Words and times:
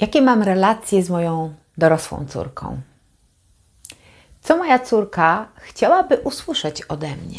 Jakie 0.00 0.22
mam 0.22 0.42
relacje 0.42 1.02
z 1.02 1.10
moją 1.10 1.54
dorosłą 1.78 2.26
córką? 2.28 2.80
Co 4.42 4.56
moja 4.56 4.78
córka 4.78 5.48
chciałaby 5.56 6.16
usłyszeć 6.16 6.82
ode 6.82 7.16
mnie? 7.16 7.38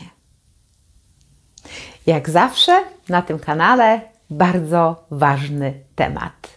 Jak 2.06 2.30
zawsze 2.30 2.84
na 3.10 3.22
tym 3.22 3.40
kanale 3.40 4.02
bardzo 4.30 5.06
ważny 5.12 5.74
temat. 5.96 6.50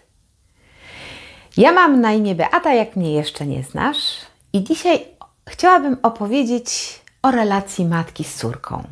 Ja 1.56 1.72
mam 1.72 2.00
na 2.00 2.12
imię 2.12 2.34
Beata, 2.34 2.74
jak 2.74 2.96
mnie 2.96 3.14
jeszcze 3.14 3.46
nie 3.46 3.64
znasz, 3.64 4.16
i 4.52 4.64
dzisiaj 4.64 5.06
chciałabym 5.48 5.96
opowiedzieć 6.02 7.00
o 7.22 7.30
relacji 7.30 7.86
matki 7.86 8.24
z 8.24 8.34
córką. 8.34 8.84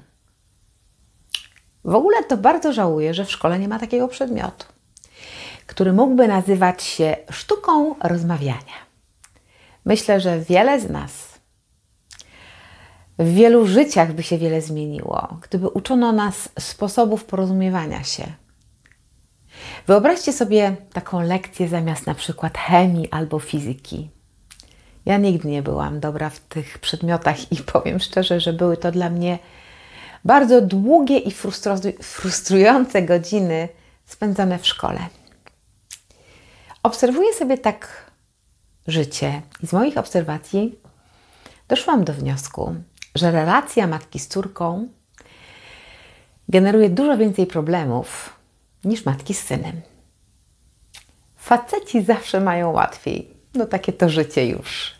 W 1.84 1.94
ogóle 1.94 2.24
to 2.24 2.36
bardzo 2.36 2.72
żałuję, 2.72 3.14
że 3.14 3.24
w 3.24 3.30
szkole 3.30 3.58
nie 3.58 3.68
ma 3.68 3.78
takiego 3.78 4.08
przedmiotu 4.08 4.77
który 5.68 5.92
mógłby 5.92 6.28
nazywać 6.28 6.82
się 6.82 7.16
sztuką 7.30 7.94
rozmawiania. 8.02 8.78
Myślę, 9.84 10.20
że 10.20 10.40
wiele 10.40 10.80
z 10.80 10.90
nas, 10.90 11.38
w 13.18 13.34
wielu 13.34 13.66
życiach 13.66 14.12
by 14.12 14.22
się 14.22 14.38
wiele 14.38 14.62
zmieniło, 14.62 15.28
gdyby 15.42 15.68
uczono 15.68 16.12
nas 16.12 16.48
sposobów 16.58 17.24
porozumiewania 17.24 18.04
się. 18.04 18.24
Wyobraźcie 19.86 20.32
sobie 20.32 20.76
taką 20.92 21.20
lekcję 21.20 21.68
zamiast 21.68 22.06
na 22.06 22.14
przykład 22.14 22.58
chemii 22.58 23.10
albo 23.10 23.38
fizyki. 23.38 24.10
Ja 25.06 25.18
nigdy 25.18 25.48
nie 25.48 25.62
byłam 25.62 26.00
dobra 26.00 26.30
w 26.30 26.40
tych 26.40 26.78
przedmiotach 26.78 27.52
i 27.52 27.56
powiem 27.56 27.98
szczerze, 27.98 28.40
że 28.40 28.52
były 28.52 28.76
to 28.76 28.92
dla 28.92 29.10
mnie 29.10 29.38
bardzo 30.24 30.60
długie 30.60 31.18
i 31.18 31.32
frustrujące 32.02 33.02
godziny 33.02 33.68
spędzone 34.06 34.58
w 34.58 34.66
szkole. 34.66 35.00
Obserwuję 36.82 37.34
sobie 37.34 37.58
tak 37.58 38.10
życie 38.86 39.42
i 39.62 39.66
z 39.66 39.72
moich 39.72 39.98
obserwacji 39.98 40.78
doszłam 41.68 42.04
do 42.04 42.12
wniosku, 42.12 42.74
że 43.14 43.30
relacja 43.30 43.86
matki 43.86 44.18
z 44.18 44.28
córką 44.28 44.88
generuje 46.48 46.90
dużo 46.90 47.16
więcej 47.16 47.46
problemów 47.46 48.36
niż 48.84 49.04
matki 49.04 49.34
z 49.34 49.44
synem. 49.44 49.80
Faceci 51.36 52.02
zawsze 52.02 52.40
mają 52.40 52.72
łatwiej. 52.72 53.30
No 53.54 53.66
takie 53.66 53.92
to 53.92 54.08
życie 54.08 54.46
już. 54.46 54.94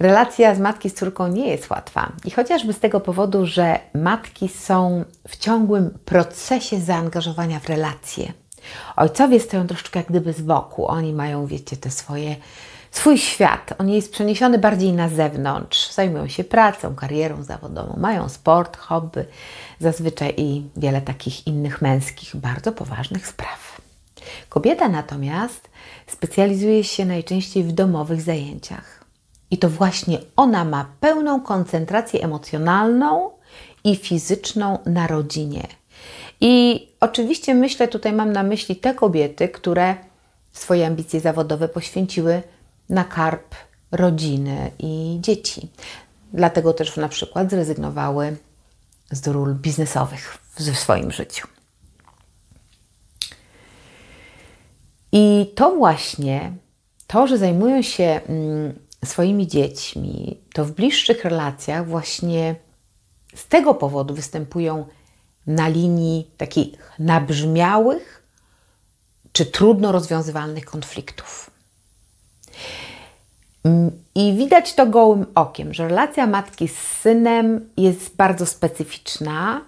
Relacja 0.00 0.54
z 0.54 0.58
matki 0.60 0.90
z 0.90 0.94
córką 0.94 1.28
nie 1.28 1.48
jest 1.48 1.70
łatwa. 1.70 2.12
I 2.24 2.30
chociażby 2.30 2.72
z 2.72 2.80
tego 2.80 3.00
powodu, 3.00 3.46
że 3.46 3.80
matki 3.94 4.48
są 4.48 5.04
w 5.28 5.36
ciągłym 5.36 5.98
procesie 6.04 6.80
zaangażowania 6.80 7.60
w 7.60 7.68
relacje 7.68 8.32
Ojcowie 8.96 9.40
stoją 9.40 9.66
troszeczkę 9.66 9.98
jak 9.98 10.08
gdyby 10.08 10.32
z 10.32 10.40
boku. 10.40 10.86
Oni 10.86 11.12
mają, 11.12 11.46
wiecie, 11.46 11.76
te 11.76 11.90
swoje, 11.90 12.36
swój 12.90 13.18
świat. 13.18 13.74
On 13.78 13.88
jest 13.88 14.12
przeniesiony 14.12 14.58
bardziej 14.58 14.92
na 14.92 15.08
zewnątrz. 15.08 15.92
Zajmują 15.92 16.28
się 16.28 16.44
pracą, 16.44 16.94
karierą 16.94 17.42
zawodową, 17.42 17.96
mają 17.96 18.28
sport, 18.28 18.76
hobby, 18.76 19.24
zazwyczaj 19.80 20.34
i 20.36 20.62
wiele 20.76 21.00
takich 21.00 21.46
innych 21.46 21.82
męskich, 21.82 22.36
bardzo 22.36 22.72
poważnych 22.72 23.26
spraw. 23.26 23.80
Kobieta 24.48 24.88
natomiast 24.88 25.70
specjalizuje 26.06 26.84
się 26.84 27.04
najczęściej 27.04 27.64
w 27.64 27.72
domowych 27.72 28.22
zajęciach. 28.22 29.04
I 29.50 29.58
to 29.58 29.68
właśnie 29.70 30.18
ona 30.36 30.64
ma 30.64 30.86
pełną 31.00 31.40
koncentrację 31.40 32.24
emocjonalną 32.24 33.30
i 33.84 33.96
fizyczną 33.96 34.78
na 34.86 35.06
rodzinie. 35.06 35.77
I 36.40 36.86
oczywiście 37.00 37.54
myślę, 37.54 37.88
tutaj 37.88 38.12
mam 38.12 38.32
na 38.32 38.42
myśli 38.42 38.76
te 38.76 38.94
kobiety, 38.94 39.48
które 39.48 39.96
swoje 40.52 40.86
ambicje 40.86 41.20
zawodowe 41.20 41.68
poświęciły 41.68 42.42
na 42.88 43.04
karp 43.04 43.54
rodziny 43.92 44.70
i 44.78 45.18
dzieci. 45.20 45.68
Dlatego 46.32 46.72
też 46.72 46.96
na 46.96 47.08
przykład 47.08 47.50
zrezygnowały 47.50 48.36
z 49.10 49.28
ról 49.28 49.54
biznesowych 49.54 50.38
w 50.56 50.76
swoim 50.76 51.10
życiu. 51.10 51.48
I 55.12 55.52
to 55.54 55.70
właśnie, 55.70 56.52
to, 57.06 57.26
że 57.26 57.38
zajmują 57.38 57.82
się 57.82 58.04
mm, 58.04 58.78
swoimi 59.04 59.46
dziećmi, 59.46 60.38
to 60.54 60.64
w 60.64 60.72
bliższych 60.72 61.24
relacjach 61.24 61.88
właśnie 61.88 62.54
z 63.34 63.46
tego 63.46 63.74
powodu 63.74 64.14
występują 64.14 64.86
na 65.48 65.68
linii 65.68 66.30
takich 66.36 66.92
nabrzmiałych 66.98 68.22
czy 69.32 69.46
trudno 69.46 69.92
rozwiązywalnych 69.92 70.64
konfliktów. 70.64 71.50
Mm, 73.64 73.90
I 74.14 74.36
widać 74.36 74.74
to 74.74 74.86
gołym 74.86 75.26
okiem, 75.34 75.74
że 75.74 75.88
relacja 75.88 76.26
matki 76.26 76.68
z 76.68 76.76
synem 76.76 77.68
jest 77.76 78.16
bardzo 78.16 78.46
specyficzna, 78.46 79.60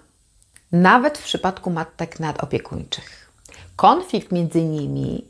nawet 0.71 1.17
w 1.17 1.23
przypadku 1.23 1.69
matek 1.69 2.19
nadopiekuńczych. 2.19 3.31
Konflikt 3.75 4.31
między 4.31 4.61
nimi 4.61 5.25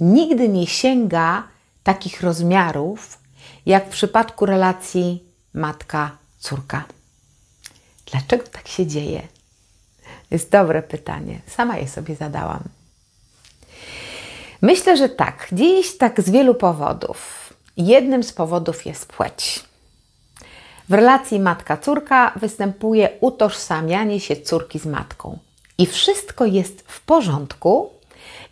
nigdy 0.00 0.48
nie 0.48 0.66
sięga 0.66 1.42
takich 1.82 2.20
rozmiarów, 2.20 3.18
jak 3.66 3.86
w 3.86 3.90
przypadku 3.90 4.46
relacji 4.46 5.24
matka-córka. 5.54 6.84
Dlaczego 8.06 8.44
tak 8.46 8.68
się 8.68 8.86
dzieje? 8.86 9.33
Jest 10.34 10.50
dobre 10.50 10.82
pytanie. 10.82 11.38
Sama 11.46 11.78
je 11.78 11.88
sobie 11.88 12.16
zadałam. 12.16 12.62
Myślę, 14.62 14.96
że 14.96 15.08
tak. 15.08 15.48
Dziś 15.52 15.98
tak 15.98 16.20
z 16.20 16.30
wielu 16.30 16.54
powodów. 16.54 17.18
Jednym 17.76 18.22
z 18.22 18.32
powodów 18.32 18.86
jest 18.86 19.06
płeć. 19.06 19.64
W 20.88 20.94
relacji 20.94 21.40
matka-córka 21.40 22.32
występuje 22.36 23.08
utożsamianie 23.20 24.20
się 24.20 24.36
córki 24.36 24.78
z 24.78 24.86
matką. 24.86 25.38
I 25.78 25.86
wszystko 25.86 26.44
jest 26.44 26.84
w 26.86 27.00
porządku, 27.00 27.90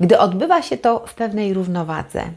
gdy 0.00 0.18
odbywa 0.18 0.62
się 0.62 0.76
to 0.76 1.04
w 1.06 1.14
pewnej 1.14 1.54
równowadze. 1.54 2.30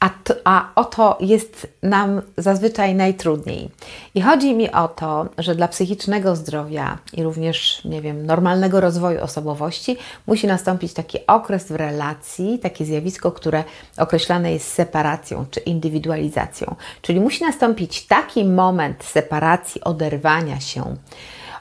A, 0.00 0.08
to, 0.24 0.34
a 0.44 0.68
o 0.74 0.84
to 0.84 1.18
jest 1.20 1.66
nam 1.82 2.22
zazwyczaj 2.36 2.94
najtrudniej. 2.94 3.70
I 4.14 4.22
chodzi 4.22 4.54
mi 4.54 4.70
o 4.70 4.88
to, 4.88 5.26
że 5.38 5.54
dla 5.54 5.68
psychicznego 5.68 6.36
zdrowia 6.36 6.98
i 7.12 7.22
również, 7.22 7.84
nie 7.84 8.02
wiem, 8.02 8.26
normalnego 8.26 8.80
rozwoju 8.80 9.22
osobowości 9.22 9.96
musi 10.26 10.46
nastąpić 10.46 10.92
taki 10.92 11.18
okres 11.26 11.72
w 11.72 11.76
relacji, 11.76 12.58
takie 12.58 12.84
zjawisko, 12.84 13.32
które 13.32 13.64
określane 13.96 14.52
jest 14.52 14.68
separacją 14.68 15.46
czy 15.50 15.60
indywidualizacją. 15.60 16.74
Czyli 17.02 17.20
musi 17.20 17.44
nastąpić 17.44 18.06
taki 18.06 18.44
moment 18.44 19.04
separacji, 19.04 19.80
oderwania 19.84 20.60
się 20.60 20.96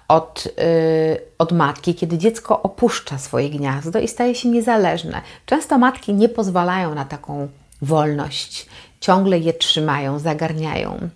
od, 0.07 0.45
yy, 0.45 1.21
od 1.37 1.51
matki, 1.51 1.95
kiedy 1.95 2.17
dziecko 2.17 2.61
opuszcza 2.61 3.17
swoje 3.17 3.49
gniazdo 3.49 3.99
i 3.99 4.07
staje 4.07 4.35
się 4.35 4.49
niezależne. 4.49 5.21
Często 5.45 5.77
matki 5.77 6.13
nie 6.13 6.29
pozwalają 6.29 6.95
na 6.95 7.05
taką 7.05 7.47
wolność, 7.81 8.65
ciągle 8.99 9.39
je 9.39 9.53
trzymają, 9.53 10.19
zagarniają. 10.19 11.09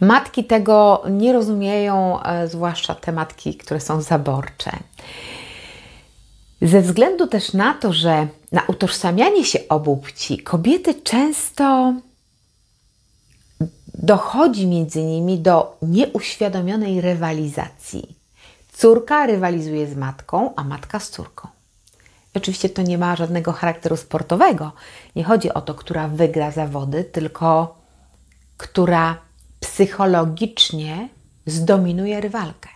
Matki 0.00 0.44
tego 0.44 1.02
nie 1.10 1.32
rozumieją, 1.32 2.22
e, 2.22 2.48
zwłaszcza 2.48 2.94
te 2.94 3.12
matki, 3.12 3.54
które 3.54 3.80
są 3.80 4.00
zaborcze. 4.00 4.70
Ze 6.62 6.80
względu 6.82 7.26
też 7.26 7.52
na 7.52 7.74
to, 7.74 7.92
że 7.92 8.26
na 8.52 8.62
utożsamianie 8.68 9.44
się 9.44 9.58
obu 9.68 9.96
płci 9.96 10.38
kobiety 10.38 10.94
często 10.94 11.94
dochodzi 13.94 14.66
między 14.66 15.02
nimi 15.02 15.38
do 15.38 15.76
nieuświadomionej 15.82 17.00
rywalizacji. 17.00 18.16
Córka 18.72 19.26
rywalizuje 19.26 19.86
z 19.86 19.96
matką, 19.96 20.54
a 20.56 20.64
matka 20.64 21.00
z 21.00 21.10
córką. 21.10 21.55
Oczywiście 22.36 22.68
to 22.68 22.82
nie 22.82 22.98
ma 22.98 23.16
żadnego 23.16 23.52
charakteru 23.52 23.96
sportowego. 23.96 24.72
Nie 25.16 25.24
chodzi 25.24 25.52
o 25.52 25.60
to, 25.60 25.74
która 25.74 26.08
wygra 26.08 26.50
zawody, 26.50 27.04
tylko 27.04 27.78
która 28.56 29.18
psychologicznie 29.60 31.08
zdominuje 31.46 32.20
rywalkę. 32.20 32.68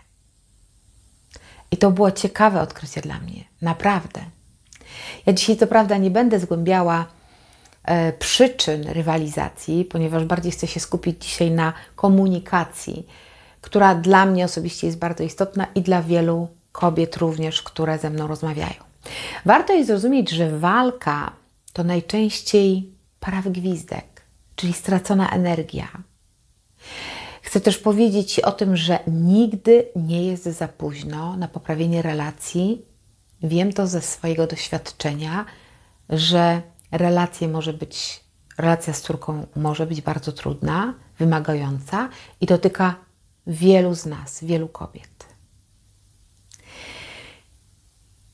I 1.70 1.76
to 1.76 1.90
było 1.90 2.10
ciekawe 2.10 2.60
odkrycie 2.60 3.00
dla 3.00 3.18
mnie, 3.18 3.44
naprawdę. 3.62 4.20
Ja 5.26 5.32
dzisiaj, 5.32 5.56
co 5.56 5.66
prawda, 5.66 5.96
nie 5.96 6.10
będę 6.10 6.40
zgłębiała 6.40 7.06
e, 7.84 8.12
przyczyn 8.12 8.88
rywalizacji, 8.88 9.84
ponieważ 9.84 10.24
bardziej 10.24 10.52
chcę 10.52 10.66
się 10.66 10.80
skupić 10.80 11.24
dzisiaj 11.24 11.50
na 11.50 11.72
komunikacji, 11.96 13.06
która 13.60 13.94
dla 13.94 14.26
mnie 14.26 14.44
osobiście 14.44 14.86
jest 14.86 14.98
bardzo 14.98 15.24
istotna 15.24 15.66
i 15.74 15.82
dla 15.82 16.02
wielu 16.02 16.48
kobiet 16.72 17.16
również, 17.16 17.62
które 17.62 17.98
ze 17.98 18.10
mną 18.10 18.26
rozmawiają. 18.26 18.89
Warto 19.44 19.72
jest 19.72 19.86
zrozumieć, 19.86 20.30
że 20.30 20.58
walka 20.58 21.32
to 21.72 21.84
najczęściej 21.84 22.92
prawy 23.20 23.50
gwizdek, 23.50 24.22
czyli 24.56 24.72
stracona 24.72 25.30
energia. 25.30 25.88
Chcę 27.42 27.60
też 27.60 27.78
powiedzieć 27.78 28.32
Ci 28.32 28.42
o 28.42 28.52
tym, 28.52 28.76
że 28.76 28.98
nigdy 29.06 29.86
nie 29.96 30.26
jest 30.26 30.44
za 30.44 30.68
późno 30.68 31.36
na 31.36 31.48
poprawienie 31.48 32.02
relacji. 32.02 32.82
Wiem 33.42 33.72
to 33.72 33.86
ze 33.86 34.02
swojego 34.02 34.46
doświadczenia, 34.46 35.44
że 36.08 36.62
relacje 36.92 37.48
może 37.48 37.72
być, 37.72 38.20
relacja 38.58 38.92
z 38.92 39.02
córką 39.02 39.46
może 39.56 39.86
być 39.86 40.02
bardzo 40.02 40.32
trudna, 40.32 40.94
wymagająca 41.18 42.08
i 42.40 42.46
dotyka 42.46 42.94
wielu 43.46 43.94
z 43.94 44.06
nas, 44.06 44.44
wielu 44.44 44.68
kobiet. 44.68 45.09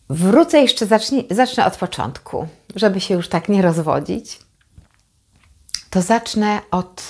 Wrócę 0.09 0.61
jeszcze, 0.61 0.87
zacznę, 0.87 1.23
zacznę 1.31 1.67
od 1.67 1.77
początku, 1.77 2.49
żeby 2.77 3.01
się 3.01 3.15
już 3.15 3.29
tak 3.29 3.49
nie 3.49 3.63
rozwodzić. 3.63 4.39
To 5.91 6.03
zacznę 6.03 6.61
od, 6.71 7.03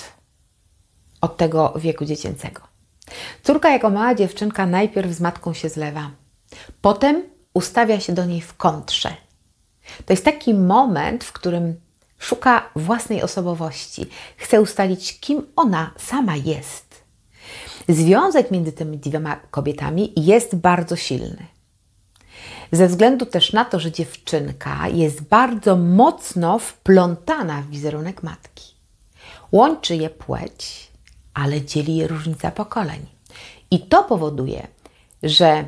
od 1.21 1.37
tego 1.37 1.73
wieku 1.75 2.05
dziecięcego. 2.05 2.61
Córka 3.43 3.69
jako 3.69 3.89
mała 3.89 4.15
dziewczynka 4.15 4.65
najpierw 4.65 5.11
z 5.11 5.21
matką 5.21 5.53
się 5.53 5.69
zlewa, 5.69 6.11
potem 6.81 7.23
ustawia 7.53 7.99
się 7.99 8.13
do 8.13 8.25
niej 8.25 8.41
w 8.41 8.57
kontrze. 8.57 9.09
To 10.05 10.13
jest 10.13 10.25
taki 10.25 10.53
moment, 10.53 11.23
w 11.23 11.33
którym 11.33 11.75
szuka 12.19 12.69
własnej 12.75 13.21
osobowości, 13.21 14.05
chce 14.37 14.61
ustalić, 14.61 15.19
kim 15.19 15.47
ona 15.55 15.91
sama 15.97 16.35
jest. 16.35 17.03
Związek 17.89 18.51
między 18.51 18.71
tymi 18.71 18.97
dwiema 18.97 19.35
kobietami 19.35 20.13
jest 20.15 20.55
bardzo 20.55 20.95
silny. 20.95 21.56
Ze 22.71 22.87
względu 22.87 23.25
też 23.25 23.53
na 23.53 23.65
to, 23.65 23.79
że 23.79 23.91
dziewczynka 23.91 24.87
jest 24.87 25.21
bardzo 25.21 25.75
mocno 25.75 26.59
wplątana 26.59 27.61
w 27.61 27.69
wizerunek 27.69 28.23
matki. 28.23 28.73
Łączy 29.51 29.95
je 29.95 30.09
płeć, 30.09 30.91
ale 31.33 31.61
dzieli 31.61 31.95
je 31.95 32.07
różnica 32.07 32.51
pokoleń. 32.51 33.05
I 33.71 33.79
to 33.79 34.03
powoduje, 34.03 34.67
że 35.23 35.65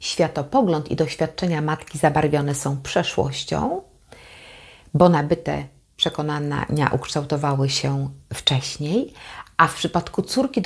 światopogląd 0.00 0.90
i 0.90 0.96
doświadczenia 0.96 1.60
matki 1.60 1.98
zabarwione 1.98 2.54
są 2.54 2.82
przeszłością, 2.82 3.82
bo 4.94 5.08
nabyte 5.08 5.64
przekonania 5.96 6.90
ukształtowały 6.92 7.68
się 7.68 8.08
wcześniej, 8.34 9.12
a 9.56 9.66
w 9.68 9.74
przypadku 9.74 10.22
córki 10.22 10.62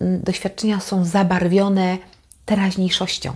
doświadczenia 0.00 0.80
są 0.80 1.04
zabarwione 1.04 1.98
teraźniejszością. 2.46 3.32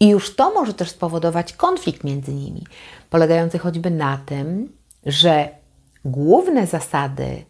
I 0.00 0.08
już 0.08 0.36
to 0.36 0.54
może 0.54 0.74
też 0.74 0.90
spowodować 0.90 1.52
konflikt 1.52 2.04
między 2.04 2.32
nimi, 2.32 2.66
polegający 3.10 3.58
choćby 3.58 3.90
na 3.90 4.18
tym, 4.26 4.72
że 5.06 5.48
główne 6.04 6.66
zasady 6.66 7.44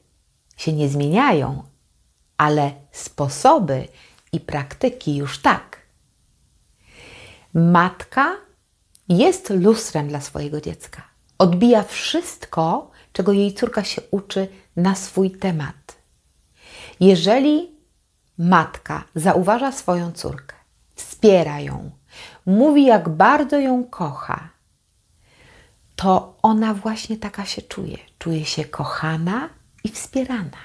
się 0.56 0.72
nie 0.72 0.88
zmieniają, 0.88 1.62
ale 2.36 2.72
sposoby 2.92 3.88
i 4.32 4.40
praktyki 4.40 5.16
już 5.16 5.38
tak. 5.38 5.80
Matka 7.54 8.36
jest 9.08 9.50
lustrem 9.50 10.08
dla 10.08 10.20
swojego 10.20 10.60
dziecka. 10.60 11.02
Odbija 11.38 11.82
wszystko, 11.82 12.90
czego 13.12 13.32
jej 13.32 13.54
córka 13.54 13.84
się 13.84 14.02
uczy 14.10 14.48
na 14.76 14.94
swój 14.94 15.30
temat. 15.30 15.96
Jeżeli 17.00 17.70
matka 18.38 19.04
zauważa 19.14 19.72
swoją 19.72 20.12
córkę, 20.12 20.56
wspiera 20.94 21.60
ją, 21.60 21.90
mówi, 22.46 22.84
jak 22.84 23.08
bardzo 23.08 23.58
ją 23.58 23.84
kocha, 23.84 24.48
to 25.96 26.38
ona 26.42 26.74
właśnie 26.74 27.16
taka 27.16 27.44
się 27.44 27.62
czuje. 27.62 27.98
Czuje 28.18 28.44
się 28.44 28.64
kochana 28.64 29.48
i 29.84 29.88
wspierana. 29.88 30.58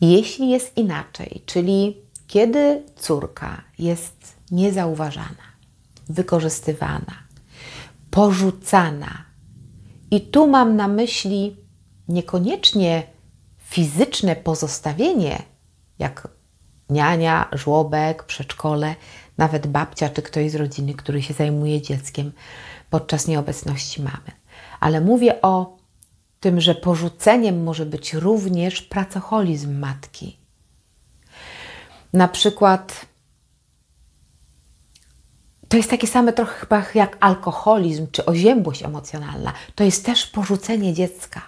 Jeśli 0.00 0.50
jest 0.50 0.76
inaczej, 0.76 1.42
czyli 1.46 1.96
kiedy 2.26 2.82
córka 2.96 3.62
jest 3.78 4.36
niezauważana, 4.50 5.48
wykorzystywana, 6.08 7.14
porzucana, 8.10 9.28
i 10.10 10.20
tu 10.20 10.46
mam 10.46 10.76
na 10.76 10.88
myśli 10.88 11.56
niekoniecznie 12.08 13.02
fizyczne 13.58 14.36
pozostawienie, 14.36 15.42
jak 15.98 16.28
niania, 16.90 17.48
żłobek, 17.52 18.22
przedszkole, 18.22 18.94
nawet 19.38 19.66
babcia 19.66 20.08
czy 20.08 20.22
ktoś 20.22 20.50
z 20.50 20.54
rodziny, 20.54 20.94
który 20.94 21.22
się 21.22 21.34
zajmuje 21.34 21.82
dzieckiem 21.82 22.32
podczas 22.90 23.26
nieobecności 23.26 24.02
mamy. 24.02 24.32
Ale 24.80 25.00
mówię 25.00 25.42
o 25.42 25.76
tym, 26.40 26.60
że 26.60 26.74
porzuceniem 26.74 27.62
może 27.62 27.86
być 27.86 28.14
również 28.14 28.82
pracoholizm 28.82 29.78
matki. 29.78 30.38
Na 32.12 32.28
przykład 32.28 33.06
to 35.68 35.76
jest 35.76 35.90
takie 35.90 36.06
same 36.06 36.32
trochę 36.32 36.54
chyba 36.60 36.84
jak 36.94 37.16
alkoholizm 37.20 38.06
czy 38.12 38.24
oziębłość 38.24 38.82
emocjonalna. 38.82 39.52
To 39.74 39.84
jest 39.84 40.06
też 40.06 40.26
porzucenie 40.26 40.94
dziecka, 40.94 41.42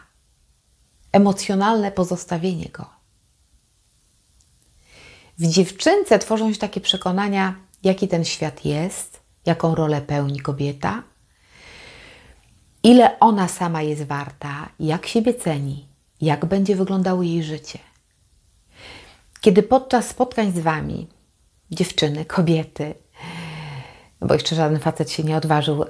emocjonalne 1.13 1.93
pozostawienie 1.93 2.69
go. 2.69 2.87
W 5.39 5.47
dziewczynce 5.47 6.19
tworzą 6.19 6.53
się 6.53 6.59
takie 6.59 6.81
przekonania, 6.81 7.55
jaki 7.83 8.09
ten 8.09 8.25
świat 8.25 8.65
jest, 8.65 9.21
jaką 9.47 9.75
rolę 9.75 10.03
pełni 10.03 10.41
kobieta, 10.41 11.03
ile 12.83 13.19
ona 13.21 13.49
sama 13.49 13.83
jest 13.83 14.03
warta, 14.03 14.69
jak 14.81 15.07
siebie 15.07 15.35
ceni, 15.35 15.87
jak 16.21 16.47
będzie 16.47 16.77
wyglądało 16.77 17.23
jej 17.23 17.43
życie. 17.43 17.79
Kiedy 19.41 19.63
podczas 19.63 20.09
spotkań 20.09 20.53
z 20.53 20.59
Wami, 20.59 21.07
dziewczyny, 21.71 22.25
kobiety, 22.25 22.95
bo 24.21 24.35
jeszcze 24.35 24.57
żaden 24.57 24.79
facet 24.79 25.11
się 25.11 25.23
nie 25.23 25.37
odważył 25.37 25.83
e, 25.83 25.87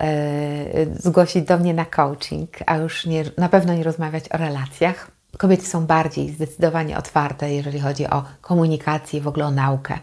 zgłosić 0.98 1.44
do 1.44 1.58
mnie 1.58 1.75
na 1.75 1.84
coaching, 1.84 2.50
a 2.66 2.76
już 2.76 3.06
nie, 3.06 3.25
na 3.38 3.48
pewno 3.48 3.75
nie 3.75 3.82
rozmawiać 3.82 4.25
o 4.32 4.37
relacjach. 4.37 5.10
Kobiety 5.38 5.66
są 5.66 5.87
bardziej 5.87 6.28
zdecydowanie 6.28 6.98
otwarte, 6.98 7.54
jeżeli 7.54 7.81
chodzi 7.81 8.06
o 8.06 8.25
komunikację, 8.40 9.20
w 9.20 9.28
ogóle 9.28 9.46
o 9.46 9.50
naukę. 9.50 9.98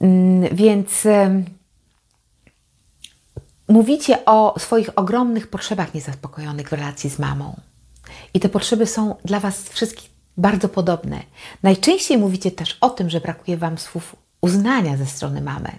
Mm, 0.00 0.56
więc 0.56 1.06
mówicie 3.68 4.24
o 4.24 4.54
swoich 4.58 4.90
ogromnych 4.96 5.46
potrzebach 5.46 5.94
niezaspokojonych 5.94 6.68
w 6.68 6.72
relacji 6.72 7.10
z 7.10 7.18
mamą. 7.18 7.56
I 8.34 8.40
te 8.40 8.48
potrzeby 8.48 8.86
są 8.86 9.16
dla 9.24 9.40
Was 9.40 9.68
wszystkich 9.68 10.10
bardzo 10.36 10.68
podobne. 10.68 11.22
Najczęściej 11.62 12.18
mówicie 12.18 12.50
też 12.50 12.78
o 12.80 12.90
tym, 12.90 13.10
że 13.10 13.20
brakuje 13.20 13.56
Wam 13.56 13.78
słów 13.78 14.16
uznania 14.40 14.96
ze 14.96 15.06
strony 15.06 15.40
mamy. 15.40 15.72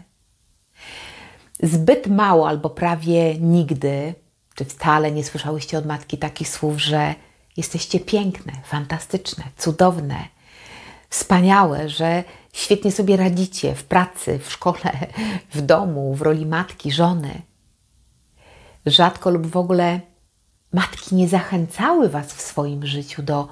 Zbyt 1.63 2.07
mało 2.07 2.47
albo 2.47 2.69
prawie 2.69 3.37
nigdy, 3.39 4.13
czy 4.55 4.65
wcale 4.65 5.11
nie 5.11 5.23
słyszałyście 5.23 5.77
od 5.77 5.85
matki 5.85 6.17
takich 6.17 6.49
słów, 6.49 6.81
że 6.81 7.15
jesteście 7.57 7.99
piękne, 7.99 8.53
fantastyczne, 8.63 9.43
cudowne, 9.57 10.27
wspaniałe, 11.09 11.89
że 11.89 12.23
świetnie 12.53 12.91
sobie 12.91 13.17
radzicie 13.17 13.75
w 13.75 13.83
pracy, 13.83 14.39
w 14.39 14.51
szkole, 14.51 15.07
w 15.53 15.61
domu, 15.61 16.15
w 16.15 16.21
roli 16.21 16.45
matki, 16.45 16.91
żony. 16.91 17.41
Rzadko 18.85 19.29
lub 19.29 19.47
w 19.47 19.57
ogóle 19.57 19.99
matki 20.73 21.15
nie 21.15 21.27
zachęcały 21.27 22.09
Was 22.09 22.33
w 22.33 22.41
swoim 22.41 22.85
życiu 22.85 23.23
do, 23.23 23.47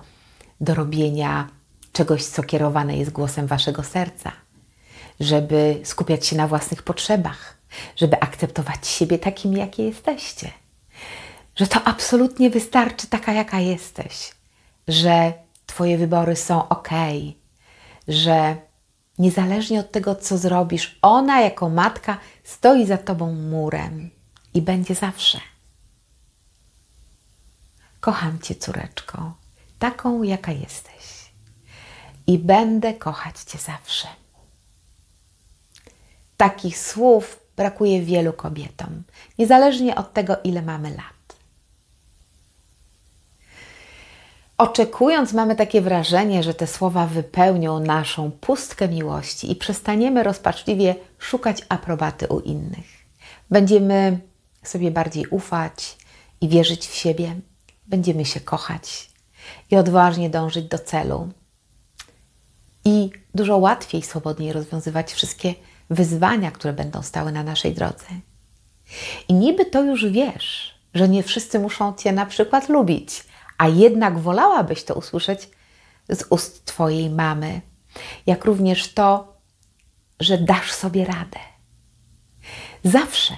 do 0.62 0.76
robienia 0.76 1.48
czegoś, 1.94 2.26
co 2.26 2.44
kierowane 2.44 2.98
jest 2.98 3.12
głosem 3.12 3.48
Waszego 3.48 3.84
serca, 3.84 4.32
żeby 5.20 5.82
skupiać 5.84 6.28
się 6.28 6.36
na 6.36 6.48
własnych 6.48 6.84
potrzebach, 6.84 7.58
żeby 7.96 8.20
akceptować 8.20 8.88
siebie 8.88 9.20
takim, 9.20 9.54
jakie 9.54 9.84
jesteście. 9.84 10.52
Że 11.56 11.68
to 11.68 11.84
absolutnie 11.84 12.50
wystarczy 12.50 13.08
taka, 13.08 13.34
jaka 13.34 13.60
jesteś, 13.60 14.32
że 14.88 15.34
Twoje 15.66 15.98
wybory 15.98 16.36
są 16.36 16.68
ok, 16.70 16.90
że 18.08 18.56
niezależnie 19.20 19.80
od 19.80 19.92
tego, 19.92 20.16
co 20.16 20.38
zrobisz, 20.38 21.00
ona 21.02 21.42
jako 21.42 21.70
matka 21.70 22.18
stoi 22.44 22.86
za 22.86 22.98
Tobą 22.98 23.34
murem 23.34 24.10
i 24.54 24.62
będzie 24.62 24.96
zawsze. 24.96 25.40
Kocham 28.00 28.40
Cię, 28.40 28.56
córeczko, 28.56 29.34
taką, 29.80 30.24
jaka 30.24 30.52
jesteś. 30.52 31.32
I 32.28 32.40
będę 32.40 32.94
kochać 32.94 33.40
Cię 33.40 33.58
zawsze. 33.58 34.08
Takich 36.38 36.80
słów 36.80 37.40
brakuje 37.58 38.02
wielu 38.02 38.34
kobietom, 38.34 39.04
niezależnie 39.40 39.96
od 39.96 40.14
tego, 40.14 40.38
ile 40.44 40.62
mamy 40.62 40.90
lat. 40.90 41.17
Oczekując, 44.58 45.34
mamy 45.34 45.56
takie 45.56 45.82
wrażenie, 45.82 46.44
że 46.44 46.54
te 46.54 46.68
słowa 46.68 47.08
wypełnią 47.08 47.80
naszą 47.80 48.32
pustkę 48.32 48.88
miłości 48.88 49.52
i 49.52 49.56
przestaniemy 49.56 50.24
rozpaczliwie 50.24 50.96
szukać 51.20 51.66
aprobaty 51.70 52.28
u 52.28 52.40
innych. 52.40 52.86
Będziemy 53.50 54.20
sobie 54.64 54.92
bardziej 54.92 55.28
ufać 55.28 55.98
i 56.42 56.50
wierzyć 56.50 56.88
w 56.88 56.94
siebie, 56.96 57.36
będziemy 57.88 58.26
się 58.26 58.40
kochać 58.40 59.10
i 59.72 59.76
odważnie 59.76 60.30
dążyć 60.30 60.66
do 60.66 60.80
celu. 60.80 61.30
I 62.86 63.10
dużo 63.36 63.58
łatwiej, 63.58 64.02
swobodniej 64.02 64.54
rozwiązywać 64.54 65.14
wszystkie 65.14 65.54
wyzwania, 65.90 66.52
które 66.52 66.74
będą 66.74 67.02
stały 67.02 67.32
na 67.32 67.44
naszej 67.44 67.74
drodze. 67.74 68.06
I 69.28 69.34
niby 69.34 69.66
to 69.66 69.84
już 69.84 70.06
wiesz, 70.06 70.74
że 70.94 71.10
nie 71.10 71.24
wszyscy 71.24 71.60
muszą 71.60 71.94
Cię 71.94 72.12
na 72.12 72.26
przykład 72.26 72.70
lubić, 72.70 73.24
a 73.58 73.68
jednak 73.68 74.20
wolałabyś 74.20 74.84
to 74.84 74.96
usłyszeć 74.96 75.50
z 76.10 76.24
ust 76.30 76.66
Twojej 76.66 77.10
mamy, 77.10 77.62
jak 78.26 78.46
również 78.46 78.94
to, 78.94 79.38
że 80.20 80.38
dasz 80.38 80.72
sobie 80.72 81.06
radę. 81.06 81.40
Zawsze. 82.84 83.38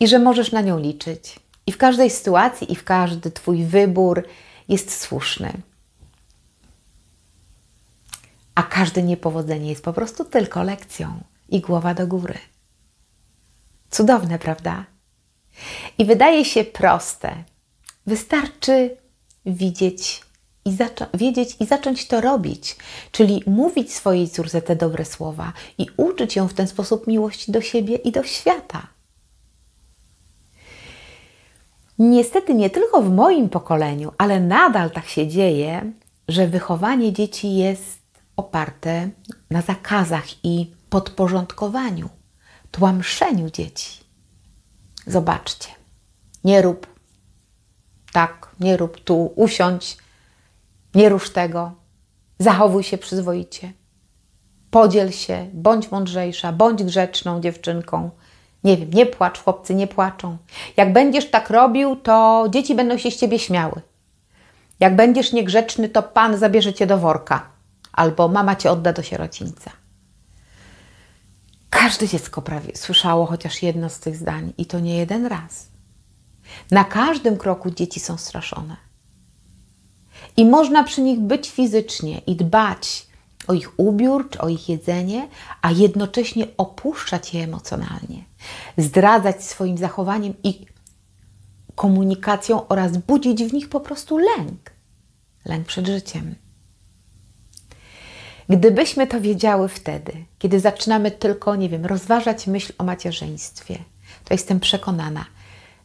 I 0.00 0.08
że 0.08 0.18
możesz 0.18 0.52
na 0.52 0.60
nią 0.60 0.78
liczyć. 0.78 1.40
I 1.66 1.72
w 1.72 1.78
każdej 1.78 2.10
sytuacji, 2.10 2.72
i 2.72 2.76
w 2.76 2.84
każdy 2.84 3.30
Twój 3.30 3.64
wybór 3.64 4.26
jest 4.68 5.00
słuszny. 5.00 5.52
A 8.54 8.62
każde 8.62 9.02
niepowodzenie 9.02 9.70
jest 9.70 9.84
po 9.84 9.92
prostu 9.92 10.24
tylko 10.24 10.62
lekcją 10.62 11.20
i 11.48 11.60
głowa 11.60 11.94
do 11.94 12.06
góry. 12.06 12.38
Cudowne, 13.90 14.38
prawda? 14.38 14.84
I 15.98 16.04
wydaje 16.04 16.44
się 16.44 16.64
proste. 16.64 17.44
Wystarczy 18.06 18.96
widzieć 19.46 20.22
i 20.64 20.76
wiedzieć 21.14 21.56
i 21.60 21.66
zacząć 21.66 22.06
to 22.06 22.20
robić, 22.20 22.76
czyli 23.12 23.42
mówić 23.46 23.94
swojej 23.94 24.28
córce 24.28 24.62
te 24.62 24.76
dobre 24.76 25.04
słowa 25.04 25.52
i 25.78 25.86
uczyć 25.96 26.36
ją 26.36 26.48
w 26.48 26.54
ten 26.54 26.68
sposób 26.68 27.06
miłości 27.06 27.52
do 27.52 27.60
siebie 27.60 27.96
i 27.96 28.12
do 28.12 28.22
świata. 28.22 28.86
Niestety 31.98 32.54
nie 32.54 32.70
tylko 32.70 33.02
w 33.02 33.10
moim 33.10 33.48
pokoleniu, 33.48 34.12
ale 34.18 34.40
nadal 34.40 34.90
tak 34.90 35.06
się 35.06 35.28
dzieje, 35.28 35.92
że 36.28 36.46
wychowanie 36.46 37.12
dzieci 37.12 37.54
jest 37.54 37.98
oparte 38.36 39.10
na 39.50 39.62
zakazach 39.62 40.44
i 40.44 40.70
podporządkowaniu, 40.90 42.08
tłamszeniu 42.70 43.50
dzieci. 43.50 44.00
Zobaczcie, 45.06 45.68
nie 46.44 46.62
rób 46.62 46.99
tak, 48.12 48.48
nie 48.60 48.76
rób 48.76 49.00
tu, 49.00 49.32
usiądź, 49.36 49.96
nie 50.94 51.08
rusz 51.08 51.30
tego, 51.30 51.72
zachowuj 52.38 52.82
się 52.82 52.98
przyzwoicie, 52.98 53.72
podziel 54.70 55.12
się, 55.12 55.46
bądź 55.52 55.90
mądrzejsza, 55.90 56.52
bądź 56.52 56.84
grzeczną 56.84 57.40
dziewczynką. 57.40 58.10
Nie 58.64 58.76
wiem, 58.76 58.90
nie 58.90 59.06
płacz, 59.06 59.38
chłopcy 59.38 59.74
nie 59.74 59.86
płaczą. 59.86 60.36
Jak 60.76 60.92
będziesz 60.92 61.30
tak 61.30 61.50
robił, 61.50 61.96
to 61.96 62.46
dzieci 62.50 62.74
będą 62.74 62.98
się 62.98 63.10
z 63.10 63.16
ciebie 63.16 63.38
śmiały. 63.38 63.80
Jak 64.80 64.96
będziesz 64.96 65.32
niegrzeczny, 65.32 65.88
to 65.88 66.02
pan 66.02 66.38
zabierze 66.38 66.74
cię 66.74 66.86
do 66.86 66.98
worka, 66.98 67.46
albo 67.92 68.28
mama 68.28 68.56
cię 68.56 68.70
odda 68.70 68.92
do 68.92 69.02
sierocińca. 69.02 69.70
Każde 71.70 72.08
dziecko 72.08 72.42
prawie 72.42 72.76
słyszało 72.76 73.26
chociaż 73.26 73.62
jedno 73.62 73.90
z 73.90 74.00
tych 74.00 74.16
zdań 74.16 74.52
i 74.58 74.66
to 74.66 74.80
nie 74.80 74.96
jeden 74.96 75.26
raz. 75.26 75.66
Na 76.70 76.84
każdym 76.84 77.36
kroku 77.36 77.70
dzieci 77.70 78.00
są 78.00 78.16
straszone. 78.16 78.76
I 80.36 80.44
można 80.44 80.84
przy 80.84 81.02
nich 81.02 81.20
być 81.20 81.50
fizycznie 81.50 82.18
i 82.18 82.36
dbać 82.36 83.06
o 83.48 83.54
ich 83.54 83.80
ubiór 83.80 84.30
czy 84.30 84.40
o 84.40 84.48
ich 84.48 84.68
jedzenie, 84.68 85.28
a 85.62 85.70
jednocześnie 85.70 86.46
opuszczać 86.56 87.34
je 87.34 87.44
emocjonalnie, 87.44 88.24
zdradzać 88.78 89.44
swoim 89.44 89.78
zachowaniem 89.78 90.34
i 90.42 90.66
komunikacją 91.74 92.68
oraz 92.68 92.96
budzić 92.96 93.44
w 93.44 93.52
nich 93.52 93.68
po 93.68 93.80
prostu 93.80 94.18
lęk. 94.18 94.70
Lęk 95.44 95.66
przed 95.66 95.86
życiem. 95.86 96.34
Gdybyśmy 98.48 99.06
to 99.06 99.20
wiedziały 99.20 99.68
wtedy, 99.68 100.12
kiedy 100.38 100.60
zaczynamy 100.60 101.10
tylko, 101.10 101.56
nie 101.56 101.68
wiem, 101.68 101.86
rozważać 101.86 102.46
myśl 102.46 102.72
o 102.78 102.84
macierzyństwie, 102.84 103.78
to 104.24 104.34
jestem 104.34 104.60
przekonana, 104.60 105.24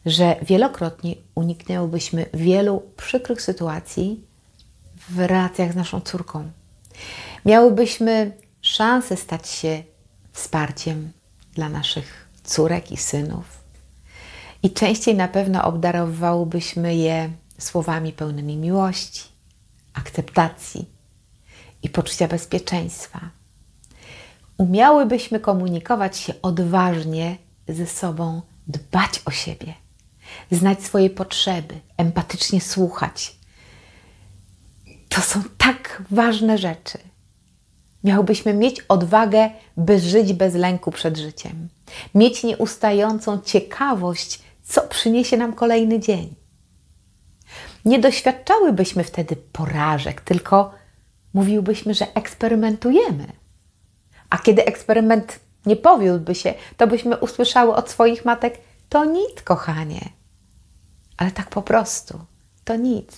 że 0.06 0.36
wielokrotnie 0.42 1.14
uniknęłybyśmy 1.34 2.26
wielu 2.34 2.82
przykrych 2.96 3.42
sytuacji 3.42 4.24
w 5.08 5.18
relacjach 5.18 5.72
z 5.72 5.76
naszą 5.76 6.00
córką. 6.00 6.50
Miałybyśmy 7.44 8.32
szansę 8.60 9.16
stać 9.16 9.48
się 9.48 9.82
wsparciem 10.32 11.12
dla 11.54 11.68
naszych 11.68 12.28
córek 12.44 12.92
i 12.92 12.96
synów. 12.96 13.44
I 14.62 14.70
częściej 14.70 15.14
na 15.14 15.28
pewno 15.28 15.64
obdarowałybyśmy 15.64 16.96
je 16.96 17.30
słowami 17.58 18.12
pełnymi 18.12 18.56
miłości, 18.56 19.24
akceptacji 19.94 20.88
i 21.82 21.88
poczucia 21.88 22.28
bezpieczeństwa. 22.28 23.20
Umiałybyśmy 24.58 25.40
komunikować 25.40 26.18
się 26.18 26.34
odważnie 26.42 27.36
ze 27.68 27.86
sobą, 27.86 28.42
dbać 28.66 29.22
o 29.24 29.30
siebie, 29.30 29.74
znać 30.50 30.82
swoje 30.82 31.10
potrzeby, 31.10 31.74
empatycznie 31.96 32.60
słuchać. 32.60 33.36
To 35.08 35.20
są 35.20 35.42
tak 35.58 36.02
ważne 36.10 36.58
rzeczy. 36.58 36.98
Miałbyśmy 38.04 38.54
mieć 38.54 38.80
odwagę, 38.80 39.50
by 39.76 40.00
żyć 40.00 40.32
bez 40.32 40.54
lęku 40.54 40.90
przed 40.90 41.16
życiem, 41.16 41.68
mieć 42.14 42.44
nieustającą 42.44 43.40
ciekawość, 43.40 44.40
co 44.64 44.82
przyniesie 44.82 45.36
nam 45.36 45.52
kolejny 45.52 46.00
dzień. 46.00 46.34
Nie 47.84 47.98
doświadczałybyśmy 47.98 49.04
wtedy 49.04 49.36
porażek, 49.36 50.20
tylko 50.20 50.74
mówiłbyśmy, 51.34 51.94
że 51.94 52.14
eksperymentujemy. 52.14 53.26
A 54.30 54.38
kiedy 54.38 54.64
eksperyment 54.64 55.40
nie 55.66 55.76
powiódłby 55.76 56.34
się, 56.34 56.54
to 56.76 56.86
byśmy 56.86 57.16
usłyszały 57.16 57.74
od 57.74 57.90
swoich 57.90 58.24
matek: 58.24 58.58
To 58.88 59.04
nic, 59.04 59.42
kochanie. 59.44 60.00
Ale 61.16 61.30
tak 61.30 61.50
po 61.50 61.62
prostu, 61.62 62.20
to 62.64 62.76
nic. 62.76 63.10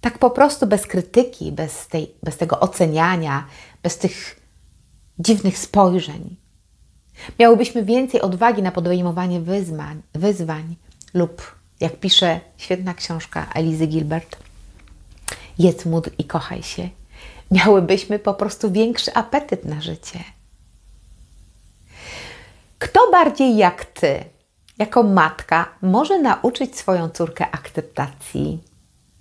Tak 0.00 0.18
po 0.18 0.30
prostu 0.30 0.66
bez 0.66 0.86
krytyki, 0.86 1.52
bez, 1.52 1.86
tej, 1.86 2.14
bez 2.22 2.36
tego 2.36 2.60
oceniania, 2.60 3.46
bez 3.82 3.98
tych 3.98 4.40
dziwnych 5.18 5.58
spojrzeń. 5.58 6.36
Miałybyśmy 7.38 7.84
więcej 7.84 8.20
odwagi 8.20 8.62
na 8.62 8.72
podejmowanie 8.72 9.40
wyzwań, 9.40 10.02
wyzwań 10.14 10.76
lub, 11.14 11.54
jak 11.80 12.00
pisze 12.00 12.40
świetna 12.56 12.94
książka 12.94 13.46
Elizy 13.54 13.86
Gilbert, 13.86 14.36
jedz, 15.58 15.84
módl 15.84 16.10
i 16.18 16.24
kochaj 16.24 16.62
się 16.62 16.88
miałybyśmy 17.50 18.18
po 18.18 18.34
prostu 18.34 18.70
większy 18.70 19.14
apetyt 19.14 19.64
na 19.64 19.80
życie. 19.80 20.18
Kto 22.78 23.10
bardziej 23.10 23.56
jak 23.56 23.84
ty, 23.84 24.24
jako 24.78 25.02
matka, 25.02 25.68
może 25.82 26.18
nauczyć 26.18 26.78
swoją 26.78 27.08
córkę 27.08 27.50
akceptacji 27.50 28.62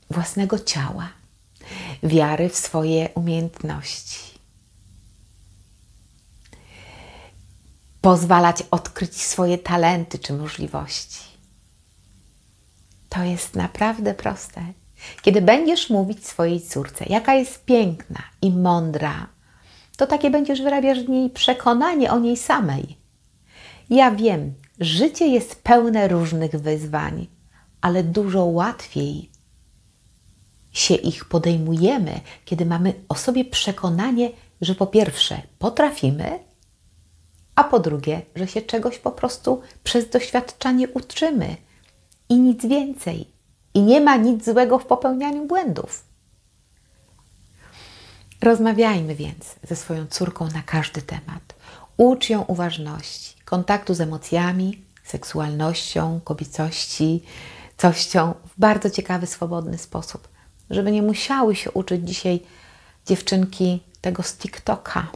własnego 0.10 0.60
ciała, 0.60 1.10
wiary 2.04 2.50
w 2.50 2.56
swoje 2.56 3.10
umiejętności? 3.10 4.38
Pozwalać 8.02 8.64
odkryć 8.72 9.22
swoje 9.22 9.58
talenty 9.58 10.20
czy 10.20 10.34
możliwości. 10.34 11.28
To 13.10 13.24
jest 13.24 13.56
naprawdę 13.56 14.14
proste. 14.14 14.62
Kiedy 15.22 15.42
będziesz 15.42 15.90
mówić 15.90 16.28
swojej 16.28 16.62
córce, 16.62 17.06
jaka 17.10 17.34
jest 17.34 17.66
piękna 17.66 18.24
i 18.42 18.52
mądra, 18.52 19.28
to 19.98 20.08
takie 20.08 20.30
będziesz 20.30 20.62
wyrabiać 20.62 21.00
w 21.00 21.10
niej 21.10 21.30
przekonanie 21.30 22.12
o 22.12 22.20
niej 22.20 22.38
samej. 22.38 22.98
Ja 23.90 24.12
wiem, 24.12 24.54
życie 24.80 25.28
jest 25.28 25.64
pełne 25.64 26.08
różnych 26.08 26.52
wyzwań, 26.52 27.28
ale 27.82 28.04
dużo 28.04 28.46
łatwiej 28.46 29.30
się 30.72 30.96
ich 30.96 31.26
podejmujemy, 31.26 32.20
kiedy 32.46 32.66
mamy 32.66 32.94
o 33.10 33.16
sobie 33.16 33.46
przekonanie, 33.46 34.30
że 34.62 34.76
po 34.76 34.88
pierwsze 34.88 35.42
potrafimy, 35.60 36.40
a 37.56 37.64
po 37.64 37.80
drugie, 37.80 38.22
że 38.36 38.48
się 38.48 38.62
czegoś 38.62 39.00
po 39.00 39.12
prostu 39.12 39.62
przez 39.84 40.10
doświadczanie 40.10 40.90
uczymy 40.90 41.56
i 42.30 42.40
nic 42.40 42.66
więcej. 42.66 43.28
I 43.74 43.82
nie 43.82 44.02
ma 44.02 44.16
nic 44.16 44.46
złego 44.46 44.80
w 44.80 44.86
popełnianiu 44.86 45.46
błędów. 45.46 46.04
Rozmawiajmy 48.42 49.16
więc 49.16 49.56
ze 49.64 49.76
swoją 49.76 50.08
córką 50.08 50.48
na 50.48 50.62
każdy 50.62 51.02
temat. 51.02 51.56
Ucz 51.98 52.30
ją 52.30 52.42
uważności, 52.42 53.37
kontaktu 53.50 53.94
z 53.94 54.02
emocjami, 54.02 54.82
seksualnością, 55.04 56.20
kobiecości, 56.24 57.24
cością 57.78 58.34
w 58.46 58.60
bardzo 58.60 58.90
ciekawy, 58.90 59.28
swobodny 59.28 59.78
sposób, 59.78 60.28
żeby 60.70 60.92
nie 60.92 61.02
musiały 61.02 61.56
się 61.56 61.72
uczyć 61.72 62.08
dzisiaj 62.08 62.40
dziewczynki 63.06 63.84
tego 64.02 64.24
z 64.24 64.38
TikToka, 64.38 65.08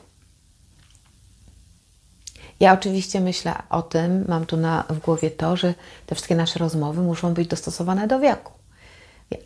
ja 2.62 2.74
oczywiście 2.74 3.22
myślę 3.22 3.54
o 3.70 3.82
tym, 3.82 4.26
mam 4.28 4.46
tu 4.46 4.58
na, 4.58 4.84
w 4.90 5.00
głowie 5.00 5.32
to, 5.32 5.56
że 5.56 5.74
te 6.06 6.16
wszystkie 6.16 6.36
nasze 6.36 6.60
rozmowy 6.60 7.02
muszą 7.02 7.34
być 7.34 7.48
dostosowane 7.48 8.08
do 8.08 8.20
wieku. 8.20 8.54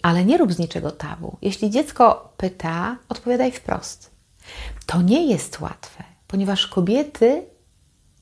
Ale 0.01 0.25
nie 0.25 0.37
rób 0.37 0.53
z 0.53 0.59
niczego 0.59 0.91
tabu. 0.91 1.37
Jeśli 1.41 1.69
dziecko 1.69 2.33
pyta, 2.37 2.97
odpowiadaj 3.09 3.51
wprost. 3.51 4.11
To 4.85 5.01
nie 5.01 5.27
jest 5.27 5.59
łatwe, 5.59 6.03
ponieważ 6.27 6.67
kobiety, 6.67 7.43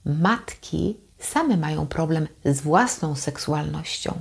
matki 0.05 0.97
same 1.19 1.57
mają 1.57 1.87
problem 1.87 2.27
z 2.45 2.61
własną 2.61 3.15
seksualnością, 3.15 4.13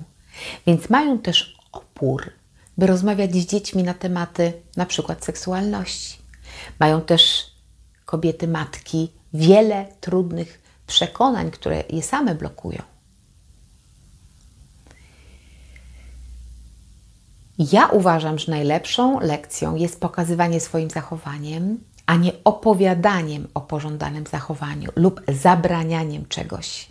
więc 0.66 0.90
mają 0.90 1.18
też 1.18 1.56
opór, 1.72 2.30
by 2.78 2.86
rozmawiać 2.86 3.34
z 3.34 3.46
dziećmi 3.46 3.82
na 3.82 3.94
tematy 3.94 4.52
na 4.76 4.86
przykład 4.86 5.24
seksualności. 5.24 6.18
Mają 6.78 7.00
też 7.00 7.52
kobiety, 8.04 8.48
matki 8.48 9.12
wiele 9.34 9.86
trudnych 10.00 10.62
przekonań, 10.86 11.50
które 11.50 11.84
je 11.90 12.02
same 12.02 12.34
blokują. 12.34 12.82
Ja 17.58 17.86
uważam, 17.86 18.38
że 18.38 18.52
najlepszą 18.52 19.20
lekcją 19.20 19.76
jest 19.76 20.00
pokazywanie 20.00 20.60
swoim 20.60 20.90
zachowaniem, 20.90 21.78
a 22.06 22.16
nie 22.16 22.32
opowiadaniem 22.44 23.48
o 23.54 23.60
pożądanym 23.60 24.26
zachowaniu 24.26 24.90
lub 24.96 25.20
zabranianiem 25.28 26.26
czegoś. 26.28 26.88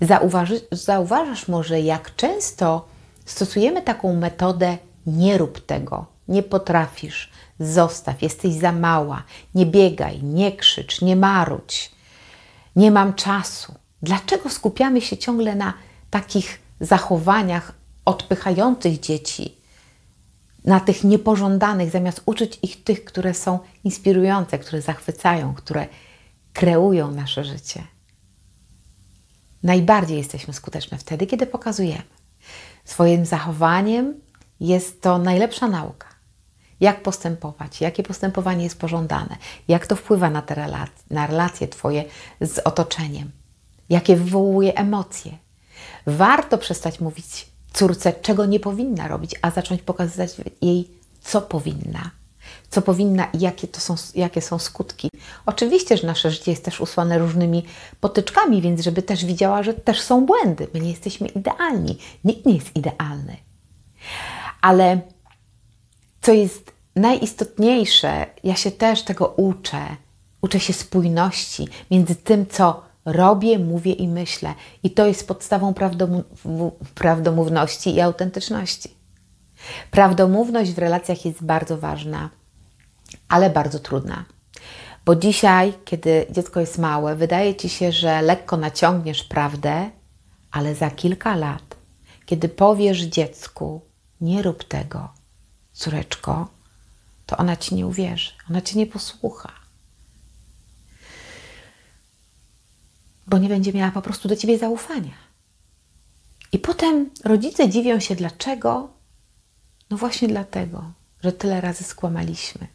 Zauważy, 0.00 0.60
zauważasz 0.72 1.48
może, 1.48 1.80
jak 1.80 2.16
często 2.16 2.88
stosujemy 3.24 3.82
taką 3.82 4.16
metodę: 4.16 4.78
nie 5.06 5.38
rób 5.38 5.66
tego, 5.66 6.06
nie 6.28 6.42
potrafisz, 6.42 7.30
zostaw, 7.60 8.22
jesteś 8.22 8.54
za 8.54 8.72
mała, 8.72 9.22
nie 9.54 9.66
biegaj, 9.66 10.22
nie 10.22 10.52
krzycz, 10.52 11.00
nie 11.02 11.16
marudź, 11.16 11.90
nie 12.76 12.90
mam 12.90 13.14
czasu. 13.14 13.74
Dlaczego 14.02 14.50
skupiamy 14.50 15.00
się 15.00 15.16
ciągle 15.16 15.54
na 15.54 15.74
takich 16.10 16.60
zachowaniach 16.80 17.72
odpychających 18.04 19.00
dzieci, 19.00 19.54
na 20.64 20.80
tych 20.80 21.04
niepożądanych, 21.04 21.90
zamiast 21.90 22.22
uczyć 22.26 22.58
ich 22.62 22.84
tych, 22.84 23.04
które 23.04 23.34
są 23.34 23.58
inspirujące, 23.84 24.58
które 24.58 24.82
zachwycają, 24.82 25.54
które 25.54 25.86
kreują 26.52 27.10
nasze 27.10 27.44
życie? 27.44 27.84
Najbardziej 29.62 30.18
jesteśmy 30.18 30.54
skuteczne 30.54 30.98
wtedy, 30.98 31.26
kiedy 31.26 31.46
pokazujemy. 31.46 32.02
Swoim 32.84 33.26
zachowaniem 33.26 34.14
jest 34.60 35.02
to 35.02 35.18
najlepsza 35.18 35.68
nauka. 35.68 36.08
Jak 36.80 37.02
postępować, 37.02 37.80
jakie 37.80 38.02
postępowanie 38.02 38.64
jest 38.64 38.78
pożądane, 38.78 39.36
jak 39.68 39.86
to 39.86 39.96
wpływa 39.96 40.30
na 40.30 40.42
te 40.42 40.54
relacje, 40.54 41.04
na 41.10 41.26
relacje 41.26 41.68
Twoje 41.68 42.04
z 42.40 42.58
otoczeniem, 42.58 43.30
jakie 43.88 44.16
wywołuje 44.16 44.74
emocje. 44.74 45.38
Warto 46.06 46.58
przestać 46.58 47.00
mówić 47.00 47.46
córce, 47.72 48.12
czego 48.12 48.46
nie 48.46 48.60
powinna 48.60 49.08
robić, 49.08 49.34
a 49.42 49.50
zacząć 49.50 49.82
pokazywać 49.82 50.30
jej, 50.62 50.90
co 51.20 51.42
powinna. 51.42 52.10
Co 52.70 52.82
powinna 52.82 53.24
i 53.24 53.40
jakie, 53.40 53.68
to 53.68 53.80
są, 53.80 53.94
jakie 54.14 54.40
są 54.40 54.58
skutki. 54.58 55.08
Oczywiście, 55.46 55.96
że 55.96 56.06
nasze 56.06 56.30
życie 56.30 56.50
jest 56.50 56.64
też 56.64 56.80
usłane 56.80 57.18
różnymi 57.18 57.64
potyczkami, 58.00 58.62
więc 58.62 58.80
żeby 58.80 59.02
też 59.02 59.24
widziała, 59.24 59.62
że 59.62 59.74
też 59.74 60.00
są 60.00 60.26
błędy. 60.26 60.68
My 60.74 60.80
nie 60.80 60.90
jesteśmy 60.90 61.28
idealni. 61.28 61.98
Nikt 62.24 62.46
nie 62.46 62.54
jest 62.54 62.76
idealny. 62.76 63.36
Ale 64.60 65.00
co 66.22 66.32
jest 66.32 66.72
najistotniejsze, 66.96 68.26
ja 68.44 68.56
się 68.56 68.70
też 68.70 69.02
tego 69.02 69.26
uczę. 69.26 69.80
Uczę 70.42 70.60
się 70.60 70.72
spójności 70.72 71.68
między 71.90 72.14
tym, 72.16 72.46
co 72.46 72.82
robię, 73.04 73.58
mówię 73.58 73.92
i 73.92 74.08
myślę. 74.08 74.54
I 74.82 74.90
to 74.90 75.06
jest 75.06 75.28
podstawą 75.28 75.74
prawdomówności 76.94 77.94
i 77.94 78.00
autentyczności. 78.00 78.94
Prawdomówność 79.90 80.72
w 80.72 80.78
relacjach 80.78 81.24
jest 81.24 81.44
bardzo 81.44 81.78
ważna, 81.78 82.30
ale 83.28 83.50
bardzo 83.50 83.78
trudna. 83.78 84.24
Bo 85.04 85.16
dzisiaj, 85.16 85.74
kiedy 85.84 86.26
dziecko 86.30 86.60
jest 86.60 86.78
małe, 86.78 87.16
wydaje 87.16 87.54
ci 87.54 87.68
się, 87.68 87.92
że 87.92 88.22
lekko 88.22 88.56
naciągniesz 88.56 89.24
prawdę, 89.24 89.90
ale 90.50 90.74
za 90.74 90.90
kilka 90.90 91.36
lat, 91.36 91.76
kiedy 92.26 92.48
powiesz 92.48 93.00
dziecku, 93.00 93.80
nie 94.20 94.42
rób 94.42 94.64
tego, 94.64 95.08
córeczko, 95.72 96.48
to 97.26 97.36
ona 97.36 97.56
ci 97.56 97.74
nie 97.74 97.86
uwierzy, 97.86 98.32
ona 98.50 98.60
cię 98.60 98.78
nie 98.78 98.86
posłucha. 98.86 99.52
Bo 103.26 103.38
nie 103.38 103.48
będzie 103.48 103.72
miała 103.72 103.90
po 103.90 104.02
prostu 104.02 104.28
do 104.28 104.36
ciebie 104.36 104.58
zaufania. 104.58 105.14
I 106.52 106.58
potem 106.58 107.10
rodzice 107.24 107.68
dziwią 107.68 108.00
się, 108.00 108.14
dlaczego? 108.14 108.93
No 109.90 109.96
właśnie 109.96 110.28
dlatego, 110.28 110.84
że 111.22 111.32
tyle 111.32 111.60
razy 111.60 111.84
skłamaliśmy. 111.84 112.66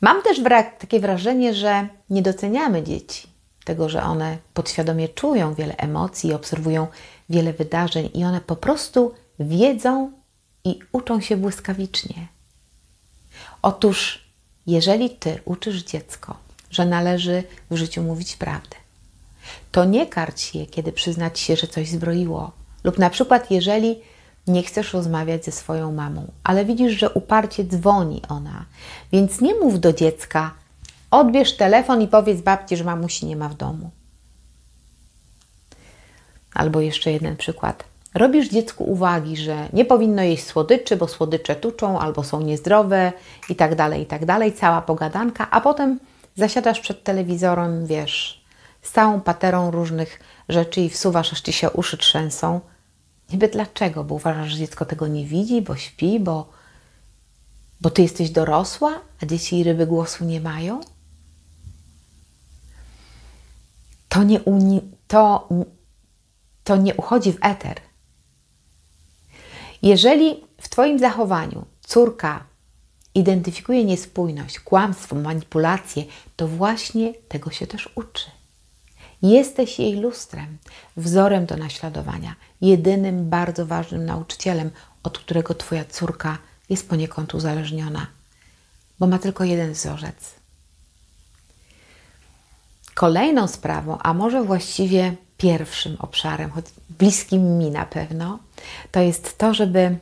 Mam 0.00 0.22
też 0.22 0.40
takie 0.78 1.00
wrażenie, 1.00 1.54
że 1.54 1.88
nie 2.10 2.22
doceniamy 2.22 2.82
dzieci, 2.82 3.28
tego, 3.64 3.88
że 3.88 4.02
one 4.02 4.38
podświadomie 4.54 5.08
czują 5.08 5.54
wiele 5.54 5.76
emocji, 5.76 6.34
obserwują 6.34 6.86
wiele 7.28 7.52
wydarzeń 7.52 8.10
i 8.14 8.24
one 8.24 8.40
po 8.40 8.56
prostu 8.56 9.14
wiedzą 9.38 10.12
i 10.64 10.78
uczą 10.92 11.20
się 11.20 11.36
błyskawicznie. 11.36 12.28
Otóż, 13.62 14.24
jeżeli 14.66 15.10
ty 15.10 15.40
uczysz 15.44 15.82
dziecko, 15.82 16.36
że 16.70 16.86
należy 16.86 17.44
w 17.70 17.76
życiu 17.76 18.02
mówić 18.02 18.36
prawdę, 18.36 18.76
to 19.72 19.84
nie 19.84 20.06
karć 20.06 20.54
je, 20.54 20.66
kiedy 20.66 20.92
przyznać 20.92 21.40
się, 21.40 21.56
że 21.56 21.66
coś 21.66 21.88
zbroiło. 21.88 22.52
Lub 22.84 22.98
na 22.98 23.10
przykład, 23.10 23.50
jeżeli 23.50 24.00
nie 24.46 24.62
chcesz 24.62 24.92
rozmawiać 24.92 25.44
ze 25.44 25.52
swoją 25.52 25.92
mamą, 25.92 26.26
ale 26.44 26.64
widzisz, 26.64 26.92
że 26.92 27.10
uparcie 27.10 27.64
dzwoni 27.64 28.22
ona, 28.28 28.64
więc 29.12 29.40
nie 29.40 29.54
mów 29.54 29.80
do 29.80 29.92
dziecka, 29.92 30.54
odbierz 31.10 31.56
telefon 31.56 32.02
i 32.02 32.08
powiedz 32.08 32.40
babci, 32.40 32.76
że 32.76 32.84
mamusi 32.84 33.26
nie 33.26 33.36
ma 33.36 33.48
w 33.48 33.54
domu. 33.54 33.90
Albo 36.54 36.80
jeszcze 36.80 37.12
jeden 37.12 37.36
przykład. 37.36 37.84
Robisz 38.14 38.48
dziecku 38.48 38.84
uwagi, 38.84 39.36
że 39.36 39.68
nie 39.72 39.84
powinno 39.84 40.22
jeść 40.22 40.44
słodyczy, 40.44 40.96
bo 40.96 41.08
słodycze 41.08 41.56
tuczą 41.56 41.98
albo 41.98 42.24
są 42.24 42.40
niezdrowe 42.40 43.12
i 43.48 43.56
tak 43.56 43.74
dalej, 43.74 44.02
i 44.02 44.06
tak 44.06 44.24
dalej. 44.24 44.52
Cała 44.52 44.82
pogadanka, 44.82 45.50
a 45.50 45.60
potem 45.60 46.00
zasiadasz 46.36 46.80
przed 46.80 47.04
telewizorem, 47.04 47.86
wiesz, 47.86 48.44
z 48.82 48.92
całą 48.92 49.20
paterą 49.20 49.70
różnych 49.70 50.20
rzeczy 50.48 50.80
i 50.80 50.88
wsuwasz, 50.88 51.32
aż 51.32 51.40
ci 51.40 51.52
się 51.52 51.70
uszy 51.70 51.98
trzęsą. 51.98 52.60
Niby 53.32 53.48
dlaczego? 53.48 54.04
Bo 54.04 54.14
uważasz, 54.14 54.50
że 54.50 54.58
dziecko 54.58 54.84
tego 54.84 55.06
nie 55.06 55.26
widzi, 55.26 55.62
bo 55.62 55.76
śpi, 55.76 56.20
bo, 56.20 56.50
bo 57.80 57.90
ty 57.90 58.02
jesteś 58.02 58.30
dorosła, 58.30 59.00
a 59.22 59.26
dzieci 59.26 59.58
i 59.58 59.64
ryby 59.64 59.86
głosu 59.86 60.24
nie 60.24 60.40
mają? 60.40 60.80
To 64.08 64.22
nie, 64.22 64.40
uni- 64.40 64.90
to, 65.08 65.48
to 66.64 66.76
nie 66.76 66.94
uchodzi 66.94 67.32
w 67.32 67.38
eter. 67.42 67.80
Jeżeli 69.82 70.44
w 70.60 70.68
Twoim 70.68 70.98
zachowaniu 70.98 71.64
córka 71.86 72.44
identyfikuje 73.14 73.84
niespójność, 73.84 74.60
kłamstwo, 74.60 75.16
manipulację, 75.16 76.04
to 76.36 76.48
właśnie 76.48 77.14
tego 77.14 77.50
się 77.50 77.66
też 77.66 77.88
uczy. 77.94 78.30
Jesteś 79.22 79.78
jej 79.78 79.94
lustrem, 79.96 80.58
wzorem 80.96 81.46
do 81.46 81.56
naśladowania, 81.56 82.34
jedynym 82.60 83.30
bardzo 83.30 83.66
ważnym 83.66 84.04
nauczycielem, 84.04 84.70
od 85.02 85.18
którego 85.18 85.54
Twoja 85.54 85.84
córka 85.84 86.38
jest 86.68 86.88
poniekąd 86.88 87.34
uzależniona, 87.34 88.06
bo 88.98 89.06
ma 89.06 89.18
tylko 89.18 89.44
jeden 89.44 89.72
wzorzec. 89.72 90.34
Kolejną 92.94 93.48
sprawą, 93.48 93.98
a 93.98 94.14
może 94.14 94.42
właściwie 94.42 95.16
pierwszym 95.38 95.96
obszarem, 95.98 96.50
choć 96.50 96.64
bliskim 96.90 97.58
mi 97.58 97.70
na 97.70 97.86
pewno, 97.86 98.38
to 98.92 99.00
jest 99.00 99.38
to, 99.38 99.54
żeby 99.54 99.98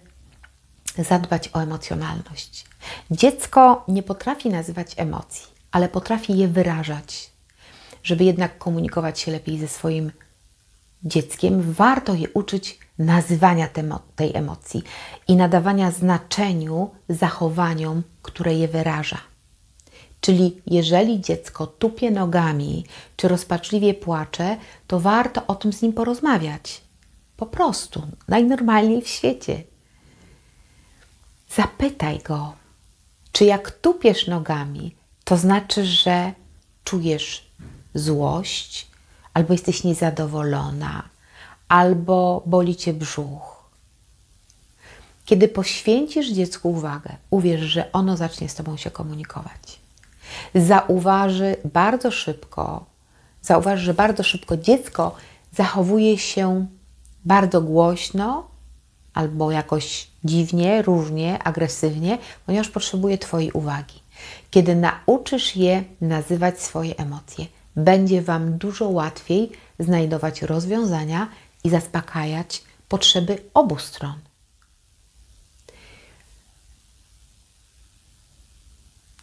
zadbać 0.98 1.50
o 1.52 1.62
emocjonalność. 1.62 2.64
Dziecko 3.10 3.84
nie 3.88 4.02
potrafi 4.02 4.48
nazywać 4.48 4.92
emocji, 4.96 5.46
ale 5.72 5.88
potrafi 5.88 6.38
je 6.38 6.48
wyrażać. 6.48 7.29
Żeby 8.02 8.24
jednak 8.24 8.58
komunikować 8.58 9.20
się 9.20 9.32
lepiej 9.32 9.58
ze 9.58 9.68
swoim 9.68 10.12
dzieckiem, 11.04 11.72
warto 11.72 12.14
je 12.14 12.28
uczyć 12.34 12.78
nazywania 12.98 13.68
tej 14.16 14.36
emocji 14.36 14.82
i 15.28 15.36
nadawania 15.36 15.90
znaczeniu 15.90 16.90
zachowaniom, 17.08 18.02
które 18.22 18.54
je 18.54 18.68
wyraża. 18.68 19.18
Czyli 20.20 20.62
jeżeli 20.66 21.20
dziecko 21.20 21.66
tupie 21.66 22.10
nogami 22.10 22.84
czy 23.16 23.28
rozpaczliwie 23.28 23.94
płacze, 23.94 24.56
to 24.86 25.00
warto 25.00 25.46
o 25.46 25.54
tym 25.54 25.72
z 25.72 25.82
nim 25.82 25.92
porozmawiać. 25.92 26.80
Po 27.36 27.46
prostu, 27.46 28.02
najnormalniej 28.28 29.02
w 29.02 29.08
świecie. 29.08 29.62
Zapytaj 31.56 32.18
go, 32.18 32.52
czy 33.32 33.44
jak 33.44 33.70
tupiesz 33.70 34.26
nogami, 34.26 34.94
to 35.24 35.36
znaczy, 35.36 35.86
że 35.86 36.32
czujesz 36.84 37.49
złość, 37.94 38.90
albo 39.34 39.52
jesteś 39.52 39.84
niezadowolona, 39.84 41.02
albo 41.68 42.42
boli 42.46 42.76
cię 42.76 42.92
brzuch. 42.92 43.60
Kiedy 45.24 45.48
poświęcisz 45.48 46.30
dziecku 46.30 46.70
uwagę, 46.70 47.16
uwierz, 47.30 47.60
że 47.60 47.92
ono 47.92 48.16
zacznie 48.16 48.48
z 48.48 48.54
tobą 48.54 48.76
się 48.76 48.90
komunikować. 48.90 49.80
Zauważy 50.54 51.56
bardzo 51.64 52.10
szybko, 52.10 52.84
zauważ, 53.42 53.80
że 53.80 53.94
bardzo 53.94 54.22
szybko 54.22 54.56
dziecko 54.56 55.16
zachowuje 55.52 56.18
się 56.18 56.66
bardzo 57.24 57.60
głośno 57.60 58.48
albo 59.14 59.50
jakoś 59.50 60.08
dziwnie, 60.24 60.82
różnie, 60.82 61.42
agresywnie, 61.42 62.18
ponieważ 62.46 62.68
potrzebuje 62.68 63.18
Twojej 63.18 63.52
uwagi. 63.52 64.00
Kiedy 64.50 64.76
nauczysz 64.76 65.56
je 65.56 65.84
nazywać 66.00 66.62
swoje 66.62 66.96
emocje, 66.96 67.46
będzie 67.76 68.22
Wam 68.22 68.58
dużo 68.58 68.88
łatwiej 68.88 69.52
znajdować 69.78 70.42
rozwiązania 70.42 71.28
i 71.64 71.70
zaspokajać 71.70 72.62
potrzeby 72.88 73.42
obu 73.54 73.78
stron. 73.78 74.14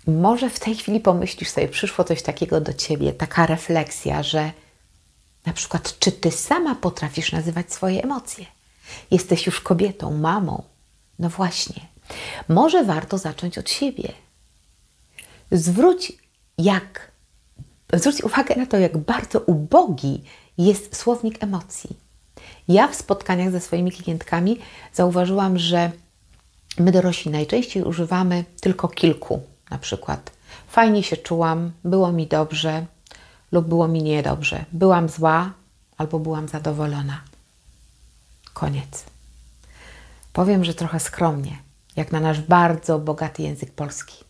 Może 0.07 0.49
w 0.49 0.60
tej 0.60 0.75
chwili 0.75 0.99
pomyślisz 0.99 1.49
sobie, 1.49 1.67
przyszło 1.67 2.03
coś 2.03 2.21
takiego 2.21 2.62
do 2.62 2.73
ciebie, 2.73 3.13
taka 3.13 3.45
refleksja, 3.45 4.23
że 4.23 4.51
na 5.45 5.53
przykład, 5.53 5.99
czy 5.99 6.12
ty 6.12 6.31
sama 6.31 6.75
potrafisz 6.75 7.31
nazywać 7.31 7.73
swoje 7.73 8.03
emocje? 8.03 8.45
Jesteś 9.12 9.45
już 9.45 9.62
kobietą, 9.62 10.17
mamą. 10.17 10.63
No 11.19 11.29
właśnie. 11.29 11.88
Może 12.47 12.83
warto 12.83 13.17
zacząć 13.17 13.57
od 13.57 13.69
siebie. 13.69 14.13
Zwróć, 15.51 16.13
jak, 16.57 17.12
zwróć 17.93 18.23
uwagę 18.23 18.56
na 18.56 18.65
to, 18.65 18.78
jak 18.78 18.97
bardzo 18.97 19.39
ubogi 19.39 20.23
jest 20.58 20.95
słownik 20.95 21.43
emocji. 21.43 21.97
Ja 22.67 22.88
w 22.88 22.95
spotkaniach 22.95 23.52
ze 23.52 23.60
swoimi 23.60 23.91
klientkami 23.91 24.60
zauważyłam, 24.93 25.58
że 25.58 25.91
my 26.80 26.91
dorośli 26.91 27.32
najczęściej 27.32 27.84
używamy 27.84 28.45
tylko 28.62 28.88
kilku. 28.88 29.41
Na 29.69 29.78
przykład 29.78 30.32
fajnie 30.67 31.04
się 31.04 31.17
czułam, 31.17 31.71
było 31.84 32.12
mi 32.12 32.28
dobrze 32.28 32.86
lub 33.52 33.67
było 33.67 33.88
mi 33.88 34.04
niedobrze. 34.04 34.65
Byłam 34.71 35.10
zła 35.10 35.52
albo 35.97 36.19
byłam 36.19 36.47
zadowolona. 36.47 37.21
Koniec. 38.54 39.04
Powiem, 40.34 40.63
że 40.63 40.73
trochę 40.73 41.00
skromnie, 41.00 41.58
jak 41.95 42.12
na 42.12 42.19
nasz 42.19 42.41
bardzo 42.41 43.00
bogaty 43.00 43.43
język 43.43 43.71
polski. 43.71 44.26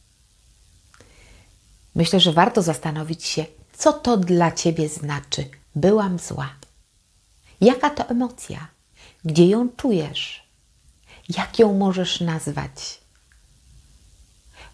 Myślę, 1.98 2.20
że 2.20 2.34
warto 2.34 2.62
zastanowić 2.62 3.24
się, 3.24 3.46
co 3.74 3.94
to 3.94 4.18
dla 4.18 4.52
ciebie 4.52 4.90
znaczy. 4.90 5.50
Byłam 5.76 6.20
zła. 6.20 6.50
Jaka 7.62 7.90
to 7.90 8.10
emocja? 8.10 8.68
Gdzie 9.26 9.48
ją 9.48 9.70
czujesz? 9.78 10.44
Jak 11.30 11.60
ją 11.60 11.74
możesz 11.74 12.22
nazwać? 12.22 13.00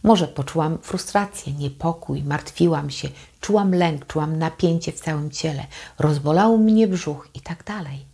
Może 0.03 0.27
poczułam 0.27 0.77
frustrację, 0.81 1.53
niepokój, 1.53 2.23
martwiłam 2.23 2.89
się, 2.89 3.09
czułam 3.41 3.75
lęk, 3.75 4.07
czułam 4.07 4.37
napięcie 4.37 4.91
w 4.91 5.01
całym 5.01 5.31
ciele, 5.31 5.65
rozbolał 5.99 6.57
mnie 6.57 6.87
brzuch 6.87 7.27
i 7.33 7.41
tak 7.41 7.63
dalej. 7.63 8.05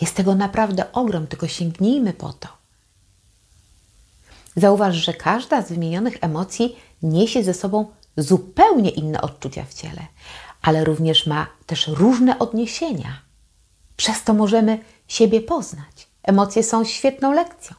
Jest 0.00 0.14
tego 0.14 0.34
naprawdę 0.34 0.92
ogrom, 0.92 1.26
tylko 1.26 1.48
sięgnijmy 1.48 2.12
po 2.12 2.32
to. 2.32 2.48
Zauważ, 4.56 4.96
że 4.96 5.14
każda 5.14 5.62
z 5.62 5.68
wymienionych 5.68 6.14
emocji 6.20 6.76
niesie 7.02 7.44
ze 7.44 7.54
sobą 7.54 7.86
zupełnie 8.16 8.90
inne 8.90 9.20
odczucia 9.20 9.64
w 9.64 9.74
ciele, 9.74 10.06
ale 10.62 10.84
również 10.84 11.26
ma 11.26 11.46
też 11.66 11.88
różne 11.88 12.38
odniesienia. 12.38 13.20
Przez 13.96 14.24
to 14.24 14.34
możemy 14.34 14.78
siebie 15.08 15.40
poznać. 15.40 16.08
Emocje 16.22 16.62
są 16.62 16.84
świetną 16.84 17.32
lekcją. 17.32 17.76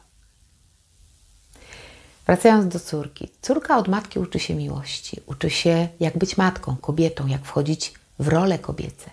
Wracając 2.26 2.72
do 2.72 2.80
córki. 2.80 3.28
Córka 3.42 3.78
od 3.78 3.88
matki 3.88 4.18
uczy 4.18 4.38
się 4.38 4.54
miłości, 4.54 5.20
uczy 5.26 5.50
się, 5.50 5.88
jak 6.00 6.18
być 6.18 6.36
matką, 6.36 6.76
kobietą, 6.76 7.26
jak 7.26 7.44
wchodzić 7.44 7.94
w 8.18 8.28
role 8.28 8.58
kobiece. 8.58 9.10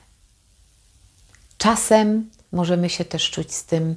Czasem 1.58 2.30
możemy 2.52 2.90
się 2.90 3.06
też 3.06 3.32
czuć 3.32 3.54
z 3.54 3.66
tym 3.66 3.96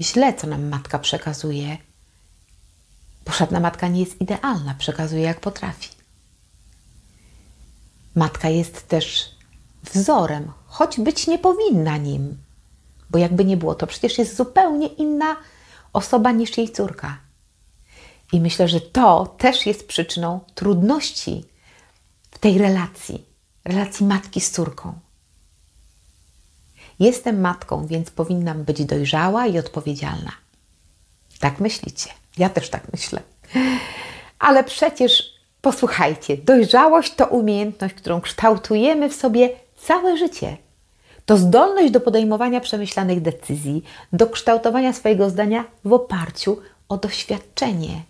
źle, 0.00 0.34
co 0.34 0.46
nam 0.46 0.68
matka 0.68 0.98
przekazuje, 0.98 1.76
bo 3.26 3.32
żadna 3.32 3.60
matka 3.60 3.88
nie 3.88 4.00
jest 4.00 4.20
idealna, 4.20 4.74
przekazuje 4.74 5.22
jak 5.22 5.40
potrafi. 5.40 6.01
Matka 8.14 8.48
jest 8.48 8.88
też 8.88 9.34
wzorem, 9.82 10.52
choć 10.66 11.00
być 11.00 11.26
nie 11.26 11.38
powinna 11.38 11.96
nim, 11.96 12.38
bo 13.10 13.18
jakby 13.18 13.44
nie 13.44 13.56
było, 13.56 13.74
to 13.74 13.86
przecież 13.86 14.18
jest 14.18 14.36
zupełnie 14.36 14.86
inna 14.86 15.36
osoba 15.92 16.32
niż 16.32 16.58
jej 16.58 16.70
córka. 16.70 17.18
I 18.32 18.40
myślę, 18.40 18.68
że 18.68 18.80
to 18.80 19.34
też 19.38 19.66
jest 19.66 19.86
przyczyną 19.86 20.40
trudności 20.54 21.44
w 22.30 22.38
tej 22.38 22.58
relacji, 22.58 23.24
relacji 23.64 24.06
matki 24.06 24.40
z 24.40 24.50
córką. 24.50 24.92
Jestem 26.98 27.40
matką, 27.40 27.86
więc 27.86 28.10
powinnam 28.10 28.64
być 28.64 28.84
dojrzała 28.84 29.46
i 29.46 29.58
odpowiedzialna. 29.58 30.32
Tak 31.40 31.60
myślicie. 31.60 32.10
Ja 32.38 32.48
też 32.48 32.70
tak 32.70 32.92
myślę. 32.92 33.22
Ale 34.38 34.64
przecież 34.64 35.34
posłuchajcie, 35.62 36.36
dojrzałość 36.36 37.14
to 37.14 37.26
umiejętność, 37.26 37.94
którą 37.94 38.20
kształtujemy 38.20 39.08
w 39.08 39.14
sobie 39.14 39.50
całe 39.76 40.16
życie. 40.16 40.56
To 41.26 41.36
zdolność 41.36 41.92
do 41.92 42.00
podejmowania 42.00 42.60
przemyślanych 42.60 43.20
decyzji, 43.20 43.84
do 44.12 44.26
kształtowania 44.26 44.92
swojego 44.92 45.30
zdania 45.30 45.64
w 45.84 45.92
oparciu 45.92 46.58
o 46.88 46.96
doświadczenie, 46.96 48.02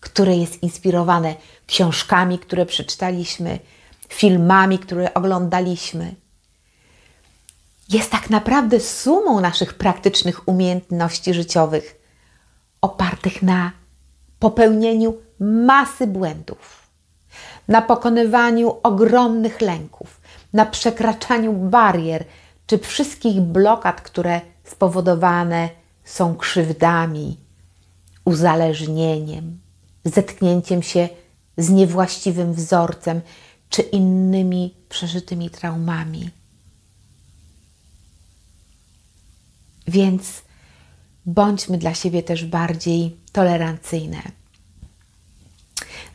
które 0.00 0.36
jest 0.36 0.62
inspirowane 0.62 1.34
książkami, 1.66 2.38
które 2.38 2.66
przeczytaliśmy, 2.66 3.58
filmami, 4.08 4.78
które 4.78 5.14
oglądaliśmy. 5.14 6.14
Jest 7.88 8.10
tak 8.10 8.30
naprawdę 8.30 8.80
sumą 8.80 9.40
naszych 9.40 9.74
praktycznych 9.74 10.48
umiejętności 10.48 11.34
życiowych, 11.34 12.00
opartych 12.80 13.42
na 13.42 13.72
popełnieniu 14.38 15.14
masy 15.40 16.06
błędów, 16.06 16.88
na 17.68 17.82
pokonywaniu 17.82 18.76
ogromnych 18.82 19.60
lęków, 19.60 20.20
na 20.52 20.66
przekraczaniu 20.66 21.52
barier 21.52 22.24
czy 22.66 22.78
wszystkich 22.78 23.40
blokad, 23.40 24.00
które 24.00 24.40
spowodowane 24.64 25.68
są 26.04 26.36
krzywdami, 26.36 27.36
uzależnieniem, 28.24 29.58
zetknięciem 30.04 30.82
się 30.82 31.08
z 31.56 31.70
niewłaściwym 31.70 32.54
wzorcem 32.54 33.20
czy 33.68 33.82
innymi 33.82 34.74
przeżytymi 34.88 35.50
traumami. 35.50 36.30
Więc 39.86 40.42
bądźmy 41.26 41.78
dla 41.78 41.94
siebie 41.94 42.22
też 42.22 42.44
bardziej 42.44 43.16
tolerancyjne. 43.32 44.22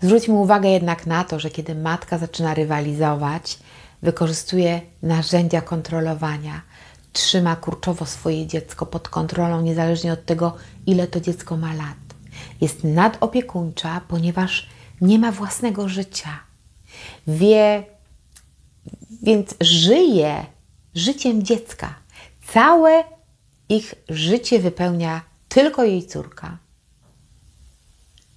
Zwróćmy 0.01 0.33
uwagę 0.33 0.69
jednak 0.69 1.05
na 1.05 1.23
to, 1.23 1.39
że 1.39 1.49
kiedy 1.49 1.75
matka 1.75 2.17
zaczyna 2.17 2.53
rywalizować, 2.53 3.59
wykorzystuje 4.01 4.81
narzędzia 5.03 5.62
kontrolowania, 5.62 6.62
trzyma 7.13 7.55
kurczowo 7.55 8.05
swoje 8.05 8.47
dziecko 8.47 8.85
pod 8.85 9.09
kontrolą, 9.09 9.62
niezależnie 9.62 10.13
od 10.13 10.25
tego, 10.25 10.55
ile 10.85 11.07
to 11.07 11.19
dziecko 11.19 11.57
ma 11.57 11.73
lat. 11.73 11.97
Jest 12.62 12.83
nadopiekuńcza, 12.83 14.01
ponieważ 14.07 14.69
nie 15.01 15.19
ma 15.19 15.31
własnego 15.31 15.89
życia. 15.89 16.39
Wie, 17.27 17.83
więc 19.21 19.55
żyje 19.62 20.45
życiem 20.95 21.43
dziecka. 21.43 21.95
Całe 22.53 23.03
ich 23.69 23.95
życie 24.09 24.59
wypełnia 24.59 25.21
tylko 25.49 25.83
jej 25.83 26.07
córka. 26.07 26.57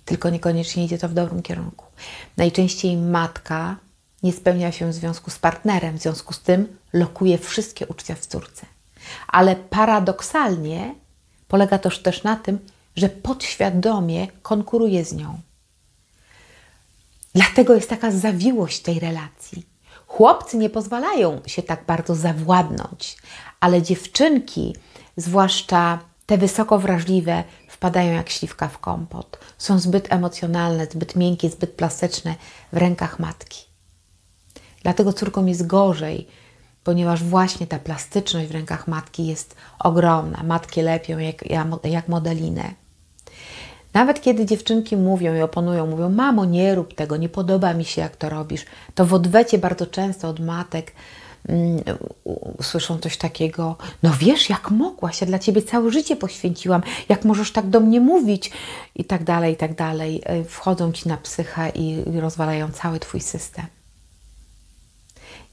Tylko 0.04 0.30
niekoniecznie 0.30 0.84
idzie 0.84 0.98
to 0.98 1.08
w 1.08 1.14
dobrym 1.14 1.42
kierunku. 1.42 1.86
Najczęściej 2.36 2.96
matka 2.96 3.76
nie 4.22 4.32
spełnia 4.32 4.72
się 4.72 4.88
w 4.88 4.94
związku 4.94 5.30
z 5.30 5.38
partnerem, 5.38 5.98
w 5.98 6.02
związku 6.02 6.34
z 6.34 6.40
tym 6.40 6.76
lokuje 6.92 7.38
wszystkie 7.38 7.86
uczucia 7.86 8.14
w 8.14 8.26
córce. 8.26 8.66
Ale 9.28 9.56
paradoksalnie 9.56 10.94
polega 11.48 11.78
to 11.78 11.90
też 11.90 12.22
na 12.22 12.36
tym, 12.36 12.58
że 12.96 13.08
podświadomie 13.08 14.26
konkuruje 14.42 15.04
z 15.04 15.12
nią. 15.12 15.40
Dlatego 17.34 17.74
jest 17.74 17.90
taka 17.90 18.10
zawiłość 18.10 18.80
tej 18.80 19.00
relacji. 19.00 19.66
Chłopcy 20.06 20.56
nie 20.56 20.70
pozwalają 20.70 21.40
się 21.46 21.62
tak 21.62 21.86
bardzo 21.86 22.14
zawładnąć, 22.14 23.16
ale 23.60 23.82
dziewczynki, 23.82 24.76
zwłaszcza 25.16 25.98
te 26.26 26.38
wysoko 26.38 26.78
wrażliwe, 26.78 27.44
wpadają 27.82 28.12
jak 28.12 28.30
śliwka 28.30 28.68
w 28.68 28.78
kompot. 28.78 29.38
Są 29.58 29.78
zbyt 29.78 30.12
emocjonalne, 30.12 30.86
zbyt 30.86 31.16
miękkie, 31.16 31.50
zbyt 31.50 31.70
plastyczne 31.70 32.34
w 32.72 32.76
rękach 32.76 33.18
matki. 33.18 33.64
Dlatego 34.82 35.12
córkom 35.12 35.48
jest 35.48 35.66
gorzej, 35.66 36.28
ponieważ 36.84 37.22
właśnie 37.22 37.66
ta 37.66 37.78
plastyczność 37.78 38.48
w 38.48 38.52
rękach 38.52 38.88
matki 38.88 39.26
jest 39.26 39.56
ogromna. 39.78 40.42
Matki 40.42 40.82
lepią 40.82 41.18
jak, 41.18 41.44
jak 41.84 42.08
modelinę. 42.08 42.74
Nawet 43.94 44.20
kiedy 44.20 44.46
dziewczynki 44.46 44.96
mówią 44.96 45.34
i 45.34 45.42
oponują, 45.42 45.86
mówią: 45.86 46.10
Mamo, 46.10 46.44
nie 46.44 46.74
rób 46.74 46.94
tego, 46.94 47.16
nie 47.16 47.28
podoba 47.28 47.74
mi 47.74 47.84
się, 47.84 48.02
jak 48.02 48.16
to 48.16 48.28
robisz, 48.28 48.64
to 48.94 49.06
w 49.06 49.14
odwecie 49.14 49.58
bardzo 49.58 49.86
często 49.86 50.28
od 50.28 50.40
matek 50.40 50.92
słyszą 52.62 52.98
coś 52.98 53.16
takiego: 53.16 53.76
No 54.02 54.10
wiesz, 54.20 54.50
jak 54.50 54.70
mogłaś, 54.70 55.20
ja 55.20 55.26
dla 55.26 55.38
ciebie 55.38 55.62
całe 55.62 55.90
życie 55.90 56.16
poświęciłam, 56.16 56.82
jak 57.08 57.24
możesz 57.24 57.52
tak 57.52 57.70
do 57.70 57.80
mnie 57.80 58.00
mówić, 58.00 58.50
i 58.94 59.04
tak 59.04 59.24
dalej, 59.24 59.54
i 59.54 59.56
tak 59.56 59.74
dalej. 59.74 60.22
E, 60.24 60.44
wchodzą 60.44 60.92
ci 60.92 61.08
na 61.08 61.16
psychę 61.16 61.68
i 61.68 62.04
rozwalają 62.20 62.70
cały 62.70 63.00
twój 63.00 63.20
system. 63.20 63.66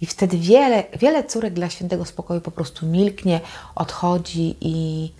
I 0.01 0.05
wtedy 0.05 0.37
wiele, 0.37 0.83
wiele 0.99 1.23
córek 1.23 1.53
dla 1.53 1.69
świętego 1.69 2.05
spokoju 2.05 2.41
po 2.41 2.51
prostu 2.51 2.85
milknie, 2.85 3.39
odchodzi 3.75 4.55
i, 4.61 5.11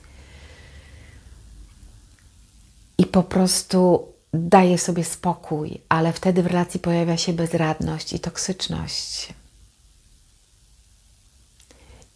i 2.98 3.06
po 3.06 3.24
prostu 3.24 4.08
daje 4.34 4.78
sobie 4.78 5.04
spokój, 5.04 5.82
ale 5.90 6.14
wtedy 6.14 6.44
w 6.44 6.48
relacji 6.48 6.80
pojawia 6.80 7.18
się 7.18 7.34
bezradność 7.34 8.14
i 8.14 8.20
toksyczność. 8.20 9.34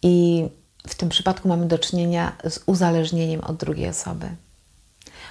I 0.04 0.44
w 0.86 0.94
tym 0.94 1.08
przypadku 1.08 1.48
mamy 1.48 1.66
do 1.66 1.78
czynienia 1.78 2.36
z 2.48 2.60
uzależnieniem 2.66 3.40
od 3.40 3.56
drugiej 3.56 3.88
osoby, 3.88 4.26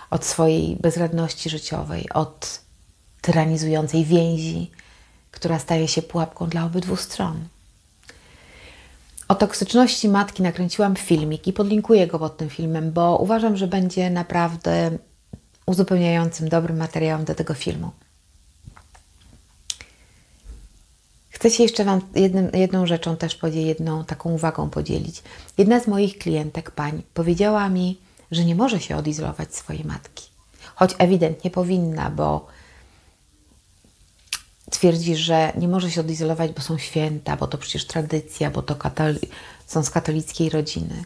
od 0.09 0.25
swojej 0.25 0.75
bezradności 0.75 1.49
życiowej, 1.49 2.09
od 2.13 2.61
tyranizującej 3.21 4.05
więzi, 4.05 4.71
która 5.31 5.59
staje 5.59 5.87
się 5.87 6.01
pułapką 6.01 6.49
dla 6.49 6.65
obydwu 6.65 6.95
stron. 6.95 7.47
O 9.27 9.35
toksyczności 9.35 10.09
matki 10.09 10.43
nakręciłam 10.43 10.95
filmik 10.95 11.47
i 11.47 11.53
podlinkuję 11.53 12.07
go 12.07 12.19
pod 12.19 12.37
tym 12.37 12.49
filmem, 12.49 12.91
bo 12.91 13.17
uważam, 13.17 13.57
że 13.57 13.67
będzie 13.67 14.09
naprawdę 14.09 14.91
uzupełniającym, 15.65 16.49
dobrym 16.49 16.77
materiałem 16.77 17.25
do 17.25 17.35
tego 17.35 17.53
filmu. 17.53 17.91
Chcę 21.33 21.49
się 21.49 21.63
jeszcze 21.63 21.85
Wam 21.85 22.01
jednym, 22.15 22.49
jedną 22.53 22.85
rzeczą 22.85 23.17
też 23.17 23.35
podzielić, 23.35 23.67
jedną 23.67 24.05
taką 24.05 24.31
uwagą 24.31 24.69
podzielić. 24.69 25.23
Jedna 25.57 25.79
z 25.79 25.87
moich 25.87 26.17
klientek, 26.17 26.71
pań, 26.71 27.01
powiedziała 27.13 27.69
mi, 27.69 27.97
że 28.31 28.45
nie 28.45 28.55
może 28.55 28.79
się 28.79 28.97
odizolować 28.97 29.55
swojej 29.55 29.85
matki. 29.85 30.25
Choć 30.75 30.95
ewidentnie 30.97 31.51
powinna, 31.51 32.09
bo 32.09 32.47
twierdzi, 34.71 35.15
że 35.15 35.53
nie 35.57 35.67
może 35.67 35.91
się 35.91 36.01
odizolować, 36.01 36.51
bo 36.51 36.61
są 36.61 36.77
święta, 36.77 37.37
bo 37.37 37.47
to 37.47 37.57
przecież 37.57 37.87
tradycja, 37.87 38.51
bo 38.51 38.61
to 38.61 38.75
katoli- 38.75 39.27
są 39.67 39.83
z 39.83 39.89
katolickiej 39.89 40.49
rodziny. 40.49 41.03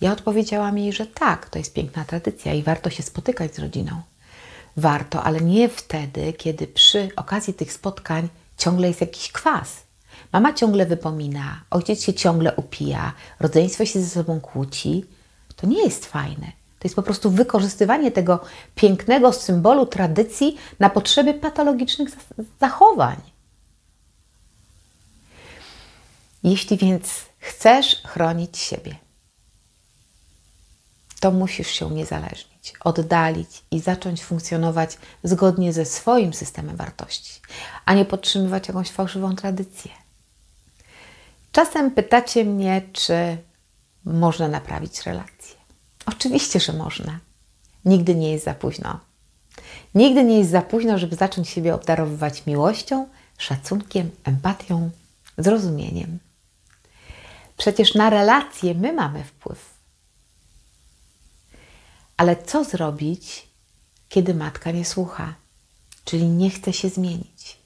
Ja 0.00 0.12
odpowiedziałam 0.12 0.78
jej, 0.78 0.92
że 0.92 1.06
tak, 1.06 1.48
to 1.50 1.58
jest 1.58 1.74
piękna 1.74 2.04
tradycja 2.04 2.54
i 2.54 2.62
warto 2.62 2.90
się 2.90 3.02
spotykać 3.02 3.54
z 3.54 3.58
rodziną. 3.58 4.02
Warto, 4.76 5.22
ale 5.22 5.40
nie 5.40 5.68
wtedy, 5.68 6.32
kiedy 6.32 6.66
przy 6.66 7.08
okazji 7.16 7.54
tych 7.54 7.72
spotkań 7.72 8.28
ciągle 8.60 8.88
jest 8.88 9.00
jakiś 9.00 9.32
kwas. 9.32 9.82
Mama 10.32 10.52
ciągle 10.52 10.86
wypomina, 10.86 11.64
ojciec 11.70 12.02
się 12.02 12.14
ciągle 12.14 12.54
upija, 12.56 13.12
rodzeństwo 13.40 13.84
się 13.84 14.00
ze 14.00 14.08
sobą 14.08 14.40
kłóci. 14.40 15.04
To 15.56 15.66
nie 15.66 15.84
jest 15.84 16.06
fajne. 16.06 16.52
To 16.78 16.88
jest 16.88 16.96
po 16.96 17.02
prostu 17.02 17.30
wykorzystywanie 17.30 18.10
tego 18.10 18.40
pięknego 18.74 19.32
symbolu 19.32 19.86
tradycji 19.86 20.56
na 20.78 20.90
potrzeby 20.90 21.34
patologicznych 21.34 22.08
zachowań. 22.60 23.16
Jeśli 26.42 26.76
więc 26.76 27.10
chcesz 27.38 28.02
chronić 28.06 28.58
siebie, 28.58 28.96
to 31.20 31.30
musisz 31.30 31.68
się 31.68 31.94
uniezależnić, 32.60 32.72
oddalić 32.80 33.62
i 33.70 33.80
zacząć 33.80 34.24
funkcjonować 34.24 34.98
zgodnie 35.24 35.72
ze 35.72 35.84
swoim 35.84 36.32
systemem 36.32 36.76
wartości, 36.76 37.40
a 37.86 37.94
nie 37.94 38.04
podtrzymywać 38.04 38.68
jakąś 38.68 38.90
fałszywą 38.90 39.36
tradycję. 39.36 39.90
Czasem 41.52 41.90
pytacie 41.90 42.44
mnie, 42.44 42.82
czy 42.92 43.38
można 44.04 44.48
naprawić 44.48 45.02
relacje. 45.02 45.56
Oczywiście, 46.06 46.60
że 46.60 46.72
można. 46.72 47.20
Nigdy 47.84 48.14
nie 48.14 48.32
jest 48.32 48.44
za 48.44 48.54
późno. 48.54 49.00
Nigdy 49.94 50.24
nie 50.24 50.38
jest 50.38 50.50
za 50.50 50.62
późno, 50.62 50.98
żeby 50.98 51.16
zacząć 51.16 51.48
siebie 51.48 51.74
obdarowywać 51.74 52.46
miłością, 52.46 53.08
szacunkiem, 53.38 54.10
empatią, 54.24 54.90
zrozumieniem. 55.38 56.18
Przecież 57.56 57.94
na 57.94 58.10
relacje 58.10 58.74
my 58.74 58.92
mamy 58.92 59.24
wpływ. 59.24 59.69
Ale 62.20 62.36
co 62.36 62.64
zrobić, 62.64 63.48
kiedy 64.08 64.34
matka 64.34 64.70
nie 64.70 64.84
słucha, 64.84 65.34
czyli 66.04 66.28
nie 66.28 66.50
chce 66.50 66.72
się 66.72 66.88
zmienić? 66.88 67.56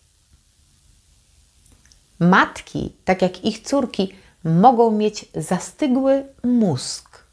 Matki, 2.18 2.92
tak 3.04 3.22
jak 3.22 3.44
ich 3.44 3.60
córki, 3.62 4.14
mogą 4.44 4.90
mieć 4.90 5.26
zastygły 5.34 6.26
mózg 6.44 7.24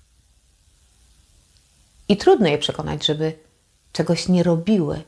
i 2.09 2.17
trudno 2.17 2.47
je 2.47 2.57
przekonać, 2.57 3.05
żeby 3.05 3.33
czegoś 3.91 4.27
nie 4.27 4.43
robiły, 4.43 5.03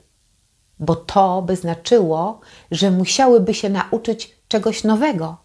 bo 0.79 0.95
to 0.95 1.41
by 1.41 1.55
znaczyło, 1.55 2.39
że 2.71 2.91
musiałyby 2.91 3.53
się 3.53 3.69
nauczyć 3.69 4.35
czegoś 4.47 4.83
nowego. 4.83 5.37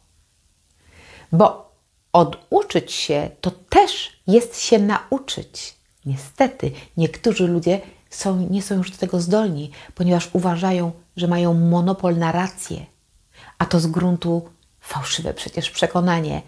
Bo 1.32 1.72
oduczyć 2.12 2.92
się 2.92 3.30
to 3.40 3.50
też 3.50 4.20
jest 4.26 4.60
się 4.60 4.78
nauczyć. 4.78 5.77
Niestety, 6.08 6.70
niektórzy 6.96 7.46
ludzie 7.46 7.80
są, 8.10 8.48
nie 8.50 8.62
są 8.62 8.74
już 8.74 8.90
do 8.90 8.96
tego 8.96 9.20
zdolni, 9.20 9.70
ponieważ 9.94 10.30
uważają, 10.32 10.92
że 11.16 11.28
mają 11.28 11.54
monopol 11.54 12.18
na 12.18 12.32
rację, 12.32 12.86
a 13.58 13.66
to 13.66 13.80
z 13.80 13.86
gruntu 13.86 14.48
fałszywe 14.80 15.34
przecież 15.34 15.70
przekonanie, 15.70 16.42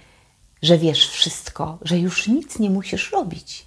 że 0.62 0.78
wiesz 0.78 1.08
wszystko, 1.08 1.78
że 1.82 1.98
już 1.98 2.28
nic 2.28 2.58
nie 2.58 2.70
musisz 2.70 3.12
robić. 3.12 3.66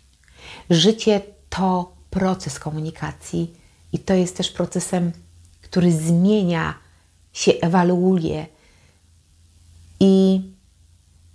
Życie 0.69 1.21
to 1.49 1.93
proces 2.09 2.59
komunikacji 2.59 3.53
i 3.91 3.99
to 3.99 4.13
jest 4.13 4.37
też 4.37 4.51
procesem, 4.51 5.11
który 5.61 5.91
zmienia 5.91 6.73
się, 7.33 7.51
ewaluuje. 7.61 8.45
I 9.99 10.41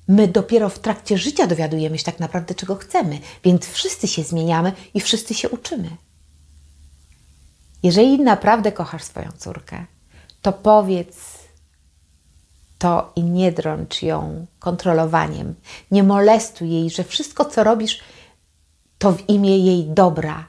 my 0.09 0.29
dopiero 0.29 0.69
w 0.69 0.79
trakcie 0.79 1.19
życia 1.19 1.47
dowiadujemy 1.47 1.99
się 1.99 2.05
tak 2.05 2.21
naprawdę, 2.21 2.55
czego 2.55 2.75
chcemy, 2.75 3.19
więc 3.45 3.67
wszyscy 3.67 4.09
się 4.09 4.23
zmieniamy 4.23 4.73
i 4.95 5.01
wszyscy 5.01 5.35
się 5.35 5.49
uczymy. 5.49 5.91
Jeżeli 7.83 8.19
naprawdę 8.19 8.73
kochasz 8.73 9.05
swoją 9.05 9.33
córkę, 9.33 9.87
to 10.43 10.53
powiedz 10.53 11.39
to 12.79 13.13
i 13.17 13.23
nie 13.23 13.53
drącz 13.53 14.03
ją 14.03 14.47
kontrolowaniem. 14.59 15.55
Nie 15.91 16.03
molestuj 16.03 16.71
jej, 16.71 16.91
że 16.91 17.05
wszystko, 17.05 17.45
co 17.45 17.65
robisz, 17.65 18.01
to 18.99 19.13
w 19.13 19.29
imię 19.29 19.59
jej 19.59 19.85
dobra, 19.87 20.47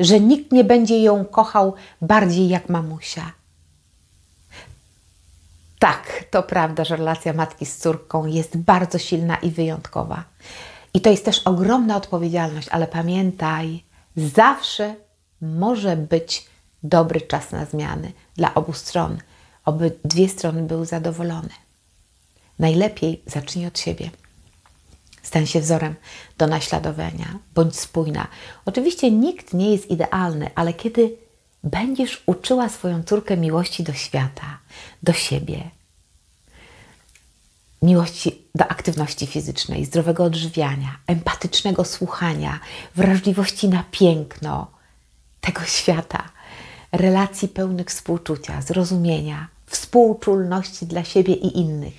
że 0.00 0.20
nikt 0.20 0.52
nie 0.52 0.64
będzie 0.64 1.02
ją 1.02 1.24
kochał 1.24 1.74
bardziej 2.00 2.48
jak 2.48 2.68
mamusia. 2.68 3.32
Tak, 5.78 6.24
to 6.30 6.42
prawda, 6.42 6.84
że 6.84 6.96
relacja 6.96 7.32
matki 7.32 7.66
z 7.66 7.76
córką 7.76 8.26
jest 8.26 8.56
bardzo 8.56 8.98
silna 8.98 9.36
i 9.36 9.50
wyjątkowa. 9.50 10.24
I 10.94 11.00
to 11.00 11.10
jest 11.10 11.24
też 11.24 11.38
ogromna 11.38 11.96
odpowiedzialność, 11.96 12.68
ale 12.68 12.86
pamiętaj, 12.86 13.84
zawsze 14.16 14.94
może 15.40 15.96
być 15.96 16.46
dobry 16.82 17.20
czas 17.20 17.52
na 17.52 17.64
zmiany 17.64 18.12
dla 18.36 18.54
obu 18.54 18.72
stron, 18.72 19.18
aby 19.64 19.92
dwie 20.04 20.28
strony 20.28 20.62
były 20.62 20.86
zadowolone. 20.86 21.54
Najlepiej 22.58 23.22
zacznij 23.26 23.66
od 23.66 23.78
siebie. 23.78 24.10
Stań 25.22 25.46
się 25.46 25.60
wzorem 25.60 25.94
do 26.38 26.46
naśladowania, 26.46 27.38
bądź 27.54 27.76
spójna. 27.76 28.26
Oczywiście 28.64 29.10
nikt 29.10 29.54
nie 29.54 29.72
jest 29.72 29.90
idealny, 29.90 30.50
ale 30.54 30.72
kiedy 30.72 31.16
będziesz 31.64 32.22
uczyła 32.26 32.68
swoją 32.68 33.02
córkę 33.02 33.36
miłości 33.36 33.82
do 33.82 33.92
świata, 33.92 34.58
do 35.02 35.12
siebie, 35.12 35.70
miłości 37.82 38.42
do 38.54 38.68
aktywności 38.68 39.26
fizycznej, 39.26 39.84
zdrowego 39.84 40.24
odżywiania, 40.24 40.98
empatycznego 41.06 41.84
słuchania, 41.84 42.60
wrażliwości 42.96 43.68
na 43.68 43.84
piękno 43.90 44.66
tego 45.40 45.64
świata, 45.64 46.28
relacji 46.92 47.48
pełnych 47.48 47.86
współczucia, 47.86 48.62
zrozumienia, 48.62 49.48
współczulności 49.66 50.86
dla 50.86 51.04
siebie 51.04 51.34
i 51.34 51.58
innych, 51.58 51.94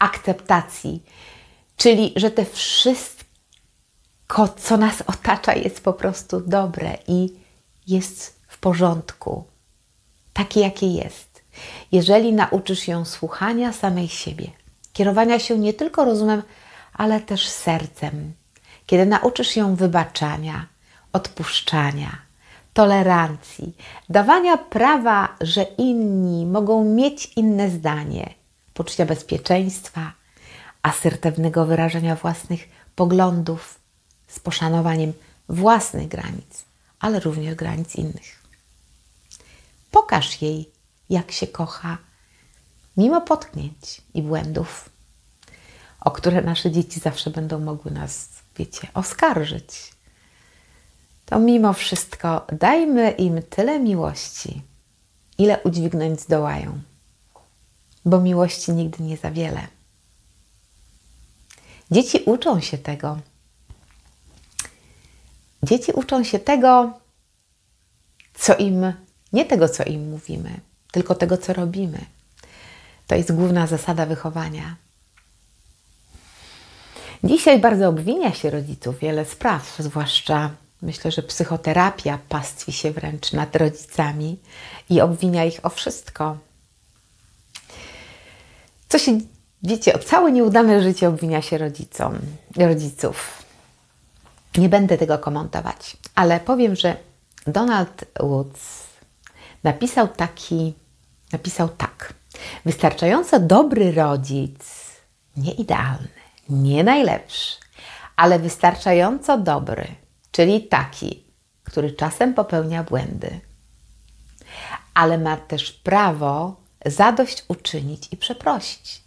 akceptacji, 0.00 1.02
Czyli, 1.76 2.12
że 2.16 2.30
te 2.30 2.44
wszystko, 2.44 4.48
co 4.56 4.76
nas 4.76 5.02
otacza, 5.06 5.54
jest 5.54 5.80
po 5.80 5.92
prostu 5.92 6.40
dobre 6.40 6.98
i 7.08 7.32
jest 7.86 8.33
porządku, 8.64 9.44
takie 10.32 10.60
jakie 10.60 10.86
jest. 10.86 11.42
Jeżeli 11.92 12.32
nauczysz 12.32 12.88
ją 12.88 13.04
słuchania 13.04 13.72
samej 13.72 14.08
siebie, 14.08 14.46
kierowania 14.92 15.38
się 15.38 15.58
nie 15.58 15.74
tylko 15.74 16.04
rozumem, 16.04 16.42
ale 16.92 17.20
też 17.20 17.48
sercem, 17.48 18.32
kiedy 18.86 19.06
nauczysz 19.06 19.56
ją 19.56 19.74
wybaczania, 19.74 20.66
odpuszczania, 21.12 22.18
tolerancji, 22.74 23.76
dawania 24.08 24.56
prawa, 24.56 25.36
że 25.40 25.62
inni 25.62 26.46
mogą 26.46 26.84
mieć 26.84 27.32
inne 27.36 27.70
zdanie, 27.70 28.34
poczucia 28.74 29.06
bezpieczeństwa, 29.06 30.12
asertywnego 30.82 31.66
wyrażania 31.66 32.16
własnych 32.16 32.68
poglądów 32.94 33.78
z 34.28 34.40
poszanowaniem 34.40 35.12
własnych 35.48 36.08
granic, 36.08 36.64
ale 37.00 37.20
również 37.20 37.54
granic 37.54 37.96
innych. 37.96 38.43
Pokaż 39.94 40.42
jej, 40.42 40.70
jak 41.10 41.32
się 41.32 41.46
kocha, 41.46 41.98
mimo 42.96 43.20
potknięć 43.20 44.02
i 44.14 44.22
błędów, 44.22 44.88
o 46.00 46.10
które 46.10 46.42
nasze 46.42 46.70
dzieci 46.70 47.00
zawsze 47.00 47.30
będą 47.30 47.58
mogły 47.58 47.90
nas, 47.90 48.28
wiecie, 48.56 48.88
oskarżyć. 48.94 49.92
To 51.26 51.38
mimo 51.38 51.72
wszystko 51.72 52.46
dajmy 52.52 53.10
im 53.10 53.42
tyle 53.42 53.80
miłości, 53.80 54.62
ile 55.38 55.62
udźwignąć 55.62 56.20
zdołają, 56.20 56.80
bo 58.04 58.20
miłości 58.20 58.72
nigdy 58.72 59.02
nie 59.02 59.16
za 59.16 59.30
wiele. 59.30 59.66
Dzieci 61.90 62.18
uczą 62.26 62.60
się 62.60 62.78
tego. 62.78 63.18
Dzieci 65.62 65.92
uczą 65.92 66.24
się 66.24 66.38
tego, 66.38 66.92
co 68.34 68.56
im, 68.56 68.92
nie 69.34 69.44
tego, 69.44 69.68
co 69.68 69.84
im 69.84 70.10
mówimy, 70.10 70.60
tylko 70.92 71.14
tego, 71.14 71.38
co 71.38 71.52
robimy. 71.52 71.98
To 73.06 73.14
jest 73.14 73.32
główna 73.32 73.66
zasada 73.66 74.06
wychowania. 74.06 74.76
Dzisiaj 77.24 77.58
bardzo 77.58 77.88
obwinia 77.88 78.34
się 78.34 78.50
rodziców 78.50 78.98
wiele 78.98 79.24
spraw, 79.24 79.76
zwłaszcza 79.78 80.50
myślę, 80.82 81.10
że 81.10 81.22
psychoterapia 81.22 82.18
pastwi 82.28 82.72
się 82.72 82.90
wręcz 82.90 83.32
nad 83.32 83.56
rodzicami 83.56 84.38
i 84.90 85.00
obwinia 85.00 85.44
ich 85.44 85.66
o 85.66 85.68
wszystko. 85.68 86.38
Co 88.88 88.98
się, 88.98 89.18
wiecie, 89.62 89.94
o 89.94 89.98
całe 89.98 90.32
nieudane 90.32 90.82
życie 90.82 91.08
obwinia 91.08 91.42
się 91.42 91.58
rodzicom, 91.58 92.18
rodziców. 92.56 93.42
Nie 94.56 94.68
będę 94.68 94.98
tego 94.98 95.18
komentować, 95.18 95.96
ale 96.14 96.40
powiem, 96.40 96.76
że 96.76 96.96
Donald 97.46 98.04
Woods 98.20 98.93
napisał 99.64 100.08
taki, 100.08 100.74
napisał 101.32 101.68
tak. 101.68 102.14
Wystarczająco 102.64 103.40
dobry 103.40 103.92
rodzic, 103.92 104.64
nie 105.36 105.52
idealny, 105.52 106.08
nie 106.48 106.84
najlepszy, 106.84 107.56
ale 108.16 108.38
wystarczająco 108.38 109.38
dobry, 109.38 109.86
czyli 110.30 110.68
taki, 110.68 111.24
który 111.64 111.92
czasem 111.92 112.34
popełnia 112.34 112.84
błędy, 112.84 113.40
ale 114.94 115.18
ma 115.18 115.36
też 115.36 115.72
prawo 115.72 116.56
zadość 116.86 117.44
uczynić 117.48 118.08
i 118.12 118.16
przeprosić. 118.16 119.02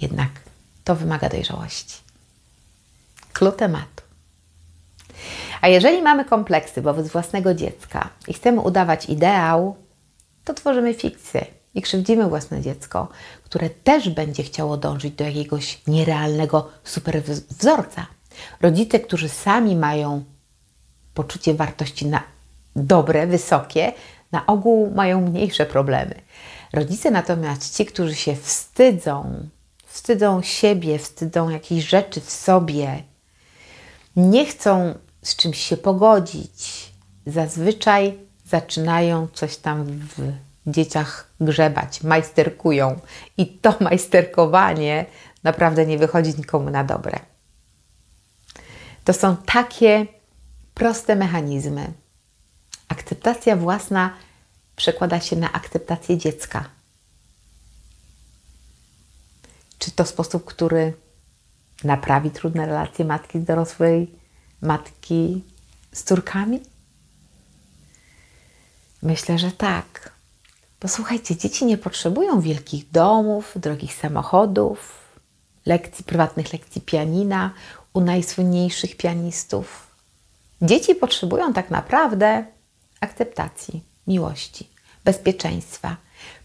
Jednak 0.00 0.30
to 0.84 0.96
wymaga 0.96 1.28
dojrzałości. 1.28 1.96
Klu 3.32 3.52
tematu. 3.52 4.01
A 5.60 5.68
jeżeli 5.68 6.02
mamy 6.02 6.24
kompleksy 6.24 6.82
wobec 6.82 7.08
własnego 7.08 7.54
dziecka 7.54 8.08
i 8.28 8.32
chcemy 8.32 8.60
udawać 8.60 9.08
ideał, 9.08 9.76
to 10.44 10.54
tworzymy 10.54 10.94
fikcję 10.94 11.46
i 11.74 11.82
krzywdzimy 11.82 12.28
własne 12.28 12.60
dziecko, 12.60 13.08
które 13.44 13.70
też 13.70 14.10
będzie 14.10 14.42
chciało 14.42 14.76
dążyć 14.76 15.14
do 15.14 15.24
jakiegoś 15.24 15.80
nierealnego 15.86 16.70
superwzorca. 16.84 18.06
Rodzice, 18.60 19.00
którzy 19.00 19.28
sami 19.28 19.76
mają 19.76 20.24
poczucie 21.14 21.54
wartości 21.54 22.06
na 22.06 22.22
dobre, 22.76 23.26
wysokie, 23.26 23.92
na 24.32 24.46
ogół 24.46 24.90
mają 24.94 25.20
mniejsze 25.20 25.66
problemy. 25.66 26.14
Rodzice 26.72 27.10
natomiast 27.10 27.76
ci, 27.76 27.86
którzy 27.86 28.14
się 28.14 28.36
wstydzą, 28.36 29.48
wstydzą 29.86 30.42
siebie, 30.42 30.98
wstydzą 30.98 31.48
jakichś 31.48 31.88
rzeczy 31.88 32.20
w 32.20 32.30
sobie, 32.30 33.02
nie 34.16 34.46
chcą 34.46 34.94
z 35.22 35.36
czymś 35.36 35.58
się 35.58 35.76
pogodzić, 35.76 36.92
zazwyczaj 37.26 38.18
zaczynają 38.44 39.28
coś 39.32 39.56
tam 39.56 39.84
w 39.84 40.32
dzieciach 40.66 41.28
grzebać, 41.40 42.02
majsterkują. 42.02 43.00
I 43.36 43.46
to 43.46 43.74
majsterkowanie 43.80 45.06
naprawdę 45.42 45.86
nie 45.86 45.98
wychodzi 45.98 46.34
nikomu 46.38 46.70
na 46.70 46.84
dobre. 46.84 47.20
To 49.04 49.12
są 49.12 49.36
takie 49.36 50.06
proste 50.74 51.16
mechanizmy. 51.16 51.92
Akceptacja 52.88 53.56
własna 53.56 54.14
przekłada 54.76 55.20
się 55.20 55.36
na 55.36 55.52
akceptację 55.52 56.18
dziecka. 56.18 56.64
Czy 59.78 59.90
to 59.90 60.04
sposób, 60.04 60.44
który 60.44 60.92
naprawi 61.84 62.30
trudne 62.30 62.66
relacje 62.66 63.04
matki 63.04 63.40
z 63.40 63.44
dorosłej, 63.44 64.21
matki 64.62 65.44
z 65.92 66.04
córkami? 66.04 66.60
Myślę, 69.02 69.38
że 69.38 69.52
tak. 69.52 70.12
Posłuchajcie, 70.80 71.36
dzieci 71.36 71.64
nie 71.64 71.78
potrzebują 71.78 72.40
wielkich 72.40 72.90
domów, 72.90 73.52
drogich 73.56 73.94
samochodów, 73.94 75.02
lekcji, 75.66 76.04
prywatnych 76.04 76.52
lekcji 76.52 76.80
pianina 76.80 77.50
u 77.92 78.00
najsłynniejszych 78.00 78.96
pianistów. 78.96 79.86
Dzieci 80.62 80.94
potrzebują 80.94 81.52
tak 81.52 81.70
naprawdę 81.70 82.44
akceptacji, 83.00 83.82
miłości, 84.06 84.68
bezpieczeństwa, 85.04 85.96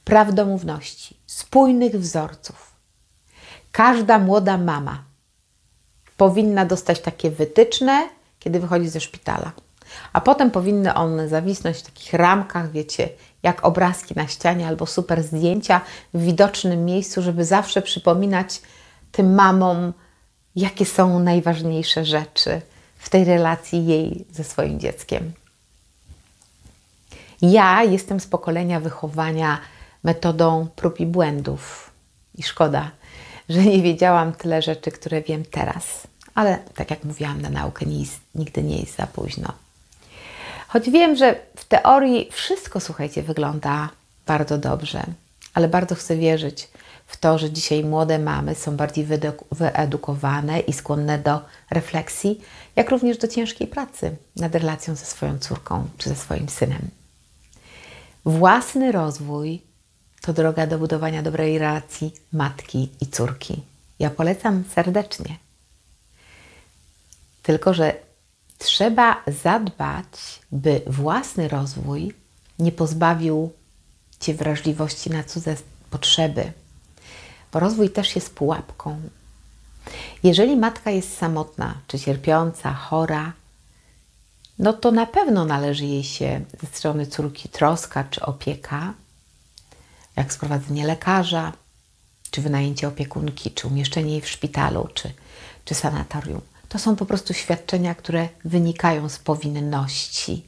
prawdomówności, 0.06 1.18
spójnych 1.28 2.00
wzorców. 2.00 2.72
Każda 3.72 4.20
młoda 4.20 4.58
mama 4.58 5.04
powinna 6.18 6.66
dostać 6.66 7.00
takie 7.00 7.32
wytyczne, 7.32 8.10
kiedy 8.40 8.60
wychodzi 8.60 8.90
ze 8.90 9.00
szpitala. 9.00 9.52
A 10.14 10.22
potem 10.22 10.52
powinny 10.52 10.94
one 10.94 11.30
zawisnąć 11.30 11.78
w 11.78 11.82
takich 11.82 12.14
ramkach, 12.14 12.72
wiecie, 12.72 13.10
jak 13.44 13.66
obrazki 13.66 14.14
na 14.16 14.28
ścianie 14.28 14.68
albo 14.68 14.86
super 14.86 15.24
zdjęcia 15.24 15.82
w 16.14 16.22
widocznym 16.22 16.86
miejscu, 16.86 17.22
żeby 17.22 17.46
zawsze 17.46 17.82
przypominać 17.82 18.62
tym 19.12 19.36
mamom, 19.36 19.94
jakie 20.56 20.86
są 20.86 21.20
najważniejsze 21.20 22.06
rzeczy 22.06 22.62
w 22.98 23.10
tej 23.10 23.26
relacji 23.26 23.86
jej 23.86 24.26
ze 24.32 24.44
swoim 24.44 24.80
dzieckiem. 24.80 25.34
Ja 27.42 27.84
jestem 27.84 28.20
z 28.20 28.28
pokolenia 28.28 28.80
wychowania 28.80 29.60
metodą 30.04 30.68
prób 30.76 31.00
i 31.00 31.06
błędów. 31.06 31.92
I 32.36 32.44
szkoda, 32.44 32.92
że 33.50 33.64
nie 33.64 33.82
wiedziałam 33.82 34.34
tyle 34.34 34.62
rzeczy, 34.62 34.92
które 34.92 35.22
wiem 35.22 35.46
teraz. 35.46 36.08
Ale 36.36 36.58
tak 36.76 36.90
jak 36.90 37.04
mówiłam, 37.04 37.42
na 37.42 37.50
naukę 37.50 37.86
nie 37.86 38.00
jest, 38.00 38.20
nigdy 38.36 38.64
nie 38.64 38.80
jest 38.80 38.96
za 38.96 39.08
późno. 39.08 39.54
Choć 40.68 40.90
wiem, 40.90 41.16
że 41.16 41.36
w 41.56 41.66
teorii 41.66 42.30
wszystko, 42.32 42.80
słuchajcie, 42.80 43.24
wygląda 43.24 43.90
bardzo 44.26 44.58
dobrze, 44.58 45.04
ale 45.54 45.68
bardzo 45.68 45.96
chcę 45.96 46.18
wierzyć 46.18 46.68
w 47.08 47.18
to, 47.18 47.38
że 47.38 47.52
dzisiaj 47.52 47.84
młode 47.84 48.20
mamy 48.20 48.56
są 48.56 48.78
bardziej 48.78 49.08
wyedukowane 49.52 50.60
i 50.60 50.74
skłonne 50.74 51.20
do 51.20 51.42
refleksji, 51.72 52.42
jak 52.76 52.90
również 52.90 53.18
do 53.18 53.28
ciężkiej 53.28 53.68
pracy 53.68 54.16
nad 54.36 54.56
relacją 54.56 54.96
ze 54.96 55.06
swoją 55.06 55.40
córką 55.40 55.88
czy 55.98 56.10
ze 56.10 56.16
swoim 56.16 56.50
synem. 56.50 56.90
Własny 58.26 58.92
rozwój 58.92 59.62
to 60.28 60.34
droga 60.34 60.68
do 60.68 60.78
budowania 60.78 61.24
dobrej 61.24 61.58
relacji 61.58 62.14
matki 62.34 62.90
i 63.02 63.08
córki. 63.08 63.64
Ja 64.00 64.10
polecam 64.10 64.64
serdecznie. 64.76 65.38
Tylko, 67.44 67.74
że 67.74 67.94
trzeba 68.58 69.24
zadbać, 69.44 70.40
by 70.52 70.82
własny 70.88 71.48
rozwój 71.48 72.14
nie 72.60 72.72
pozbawił 72.72 73.52
cię 74.20 74.34
wrażliwości 74.34 75.10
na 75.10 75.24
cudze 75.24 75.56
potrzeby, 75.90 76.52
bo 77.54 77.60
rozwój 77.60 77.90
też 77.90 78.16
jest 78.16 78.36
pułapką. 78.36 79.02
Jeżeli 80.24 80.56
matka 80.56 80.92
jest 80.92 81.18
samotna, 81.18 81.82
czy 81.88 82.00
cierpiąca, 82.00 82.74
chora, 82.74 83.34
no 84.60 84.74
to 84.74 84.92
na 84.92 85.06
pewno 85.06 85.46
należy 85.46 85.86
jej 85.86 86.04
się 86.04 86.42
ze 86.62 86.68
strony 86.68 87.06
córki 87.06 87.50
troska 87.50 88.04
czy 88.04 88.22
opieka, 88.22 88.94
jak 90.18 90.34
sprowadzenie 90.34 90.86
lekarza, 90.86 91.54
czy 92.32 92.42
wynajęcie 92.42 92.88
opiekunki, 92.88 93.52
czy 93.52 93.68
umieszczenie 93.68 94.12
jej 94.12 94.22
w 94.22 94.30
szpitalu, 94.30 94.90
czy, 94.94 95.14
czy 95.66 95.76
sanatorium. 95.76 96.42
To 96.70 96.80
są 96.80 96.96
po 96.96 97.06
prostu 97.06 97.34
świadczenia, 97.34 97.96
które 97.96 98.30
wynikają 98.46 99.10
z 99.10 99.20
powinności, 99.20 100.46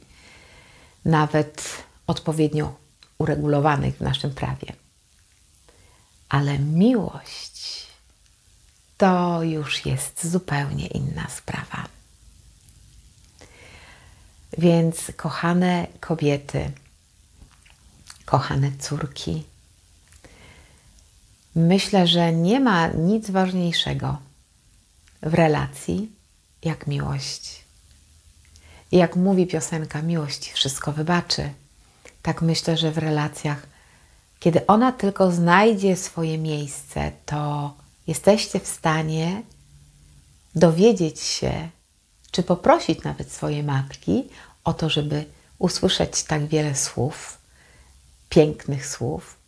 nawet 1.04 1.62
odpowiednio 2.06 2.74
uregulowanych 3.18 3.96
w 3.96 4.00
naszym 4.00 4.34
prawie. 4.34 4.72
Ale 6.28 6.58
miłość 6.58 7.86
to 8.96 9.42
już 9.42 9.86
jest 9.86 10.26
zupełnie 10.26 10.86
inna 10.86 11.26
sprawa. 11.28 11.88
Więc, 14.58 15.12
kochane 15.16 15.86
kobiety, 16.00 16.70
kochane 18.24 18.72
córki, 18.78 19.44
myślę, 21.54 22.06
że 22.06 22.32
nie 22.32 22.60
ma 22.60 22.86
nic 22.86 23.30
ważniejszego 23.30 24.18
w 25.22 25.34
relacji 25.34 26.12
jak 26.62 26.86
miłość. 26.86 27.64
Jak 28.92 29.16
mówi 29.16 29.46
piosenka, 29.46 30.02
miłość 30.02 30.52
wszystko 30.52 30.92
wybaczy. 30.92 31.50
Tak 32.22 32.42
myślę, 32.42 32.76
że 32.76 32.92
w 32.92 32.98
relacjach, 32.98 33.66
kiedy 34.40 34.66
ona 34.66 34.92
tylko 34.92 35.32
znajdzie 35.32 35.96
swoje 35.96 36.38
miejsce, 36.38 37.12
to 37.26 37.74
jesteście 38.06 38.60
w 38.60 38.66
stanie 38.66 39.42
dowiedzieć 40.54 41.20
się, 41.20 41.68
czy 42.30 42.42
poprosić 42.42 43.02
nawet 43.02 43.32
swoje 43.32 43.62
matki 43.62 44.24
o 44.64 44.74
to, 44.74 44.90
żeby 44.90 45.24
usłyszeć 45.58 46.22
tak 46.22 46.46
wiele 46.46 46.74
słów, 46.76 47.38
pięknych 48.28 48.86
słów, 48.86 49.39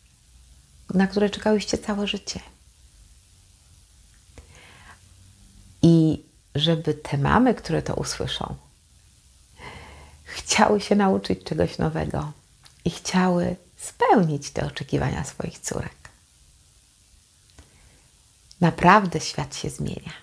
na 0.93 1.07
które 1.07 1.29
czekałyście 1.29 1.77
całe 1.77 2.07
życie. 2.07 2.39
I 5.81 6.23
żeby 6.55 6.93
te 6.93 7.17
mamy, 7.17 7.55
które 7.55 7.81
to 7.81 7.95
usłyszą, 7.95 8.55
chciały 10.23 10.81
się 10.81 10.95
nauczyć 10.95 11.43
czegoś 11.43 11.77
nowego 11.77 12.31
i 12.85 12.89
chciały 12.89 13.55
spełnić 13.77 14.51
te 14.51 14.65
oczekiwania 14.65 15.23
swoich 15.23 15.59
córek. 15.59 15.95
Naprawdę 18.61 19.19
świat 19.19 19.55
się 19.55 19.69
zmienia 19.69 20.13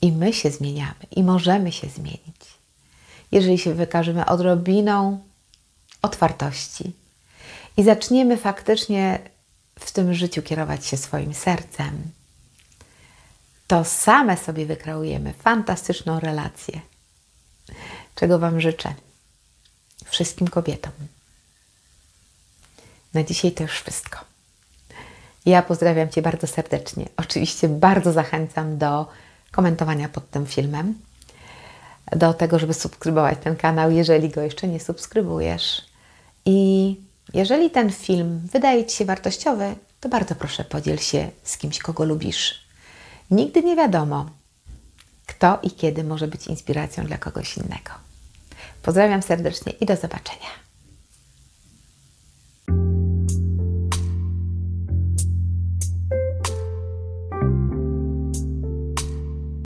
i 0.00 0.12
my 0.12 0.32
się 0.32 0.50
zmieniamy 0.50 1.04
i 1.10 1.22
możemy 1.22 1.72
się 1.72 1.88
zmienić. 1.88 2.58
Jeżeli 3.32 3.58
się 3.58 3.74
wykażemy 3.74 4.26
odrobiną 4.26 5.20
otwartości 6.02 6.92
i 7.76 7.84
zaczniemy 7.84 8.36
faktycznie 8.36 9.18
w 9.78 9.92
tym 9.92 10.14
życiu 10.14 10.42
kierować 10.42 10.86
się 10.86 10.96
swoim 10.96 11.34
sercem, 11.34 12.10
to 13.66 13.84
same 13.84 14.36
sobie 14.36 14.66
wykreujemy 14.66 15.32
fantastyczną 15.32 16.20
relację. 16.20 16.80
Czego 18.14 18.38
Wam 18.38 18.60
życzę 18.60 18.94
wszystkim 20.04 20.48
kobietom. 20.48 20.92
Na 23.14 23.24
dzisiaj 23.24 23.52
to 23.52 23.62
już 23.62 23.80
wszystko. 23.80 24.18
Ja 25.46 25.62
pozdrawiam 25.62 26.08
Cię 26.08 26.22
bardzo 26.22 26.46
serdecznie. 26.46 27.08
Oczywiście 27.16 27.68
bardzo 27.68 28.12
zachęcam 28.12 28.78
do 28.78 29.06
komentowania 29.50 30.08
pod 30.08 30.30
tym 30.30 30.46
filmem, 30.46 30.94
do 32.12 32.34
tego, 32.34 32.58
żeby 32.58 32.74
subskrybować 32.74 33.38
ten 33.42 33.56
kanał, 33.56 33.90
jeżeli 33.90 34.28
go 34.28 34.40
jeszcze 34.40 34.68
nie 34.68 34.80
subskrybujesz. 34.80 35.82
I 36.44 36.96
jeżeli 37.34 37.70
ten 37.70 37.92
film 37.92 38.48
wydaje 38.52 38.86
Ci 38.86 38.96
się 38.96 39.04
wartościowy, 39.04 39.74
to 40.00 40.08
bardzo 40.08 40.34
proszę 40.34 40.64
podziel 40.64 40.98
się 40.98 41.30
z 41.42 41.58
kimś, 41.58 41.78
kogo 41.78 42.04
lubisz. 42.04 42.68
Nigdy 43.30 43.62
nie 43.62 43.76
wiadomo, 43.76 44.30
kto 45.26 45.58
i 45.62 45.70
kiedy 45.70 46.04
może 46.04 46.28
być 46.28 46.46
inspiracją 46.46 47.04
dla 47.04 47.18
kogoś 47.18 47.56
innego. 47.56 47.90
Pozdrawiam 48.82 49.22
serdecznie 49.22 49.72
i 49.72 49.86
do 49.86 49.96
zobaczenia. 49.96 50.67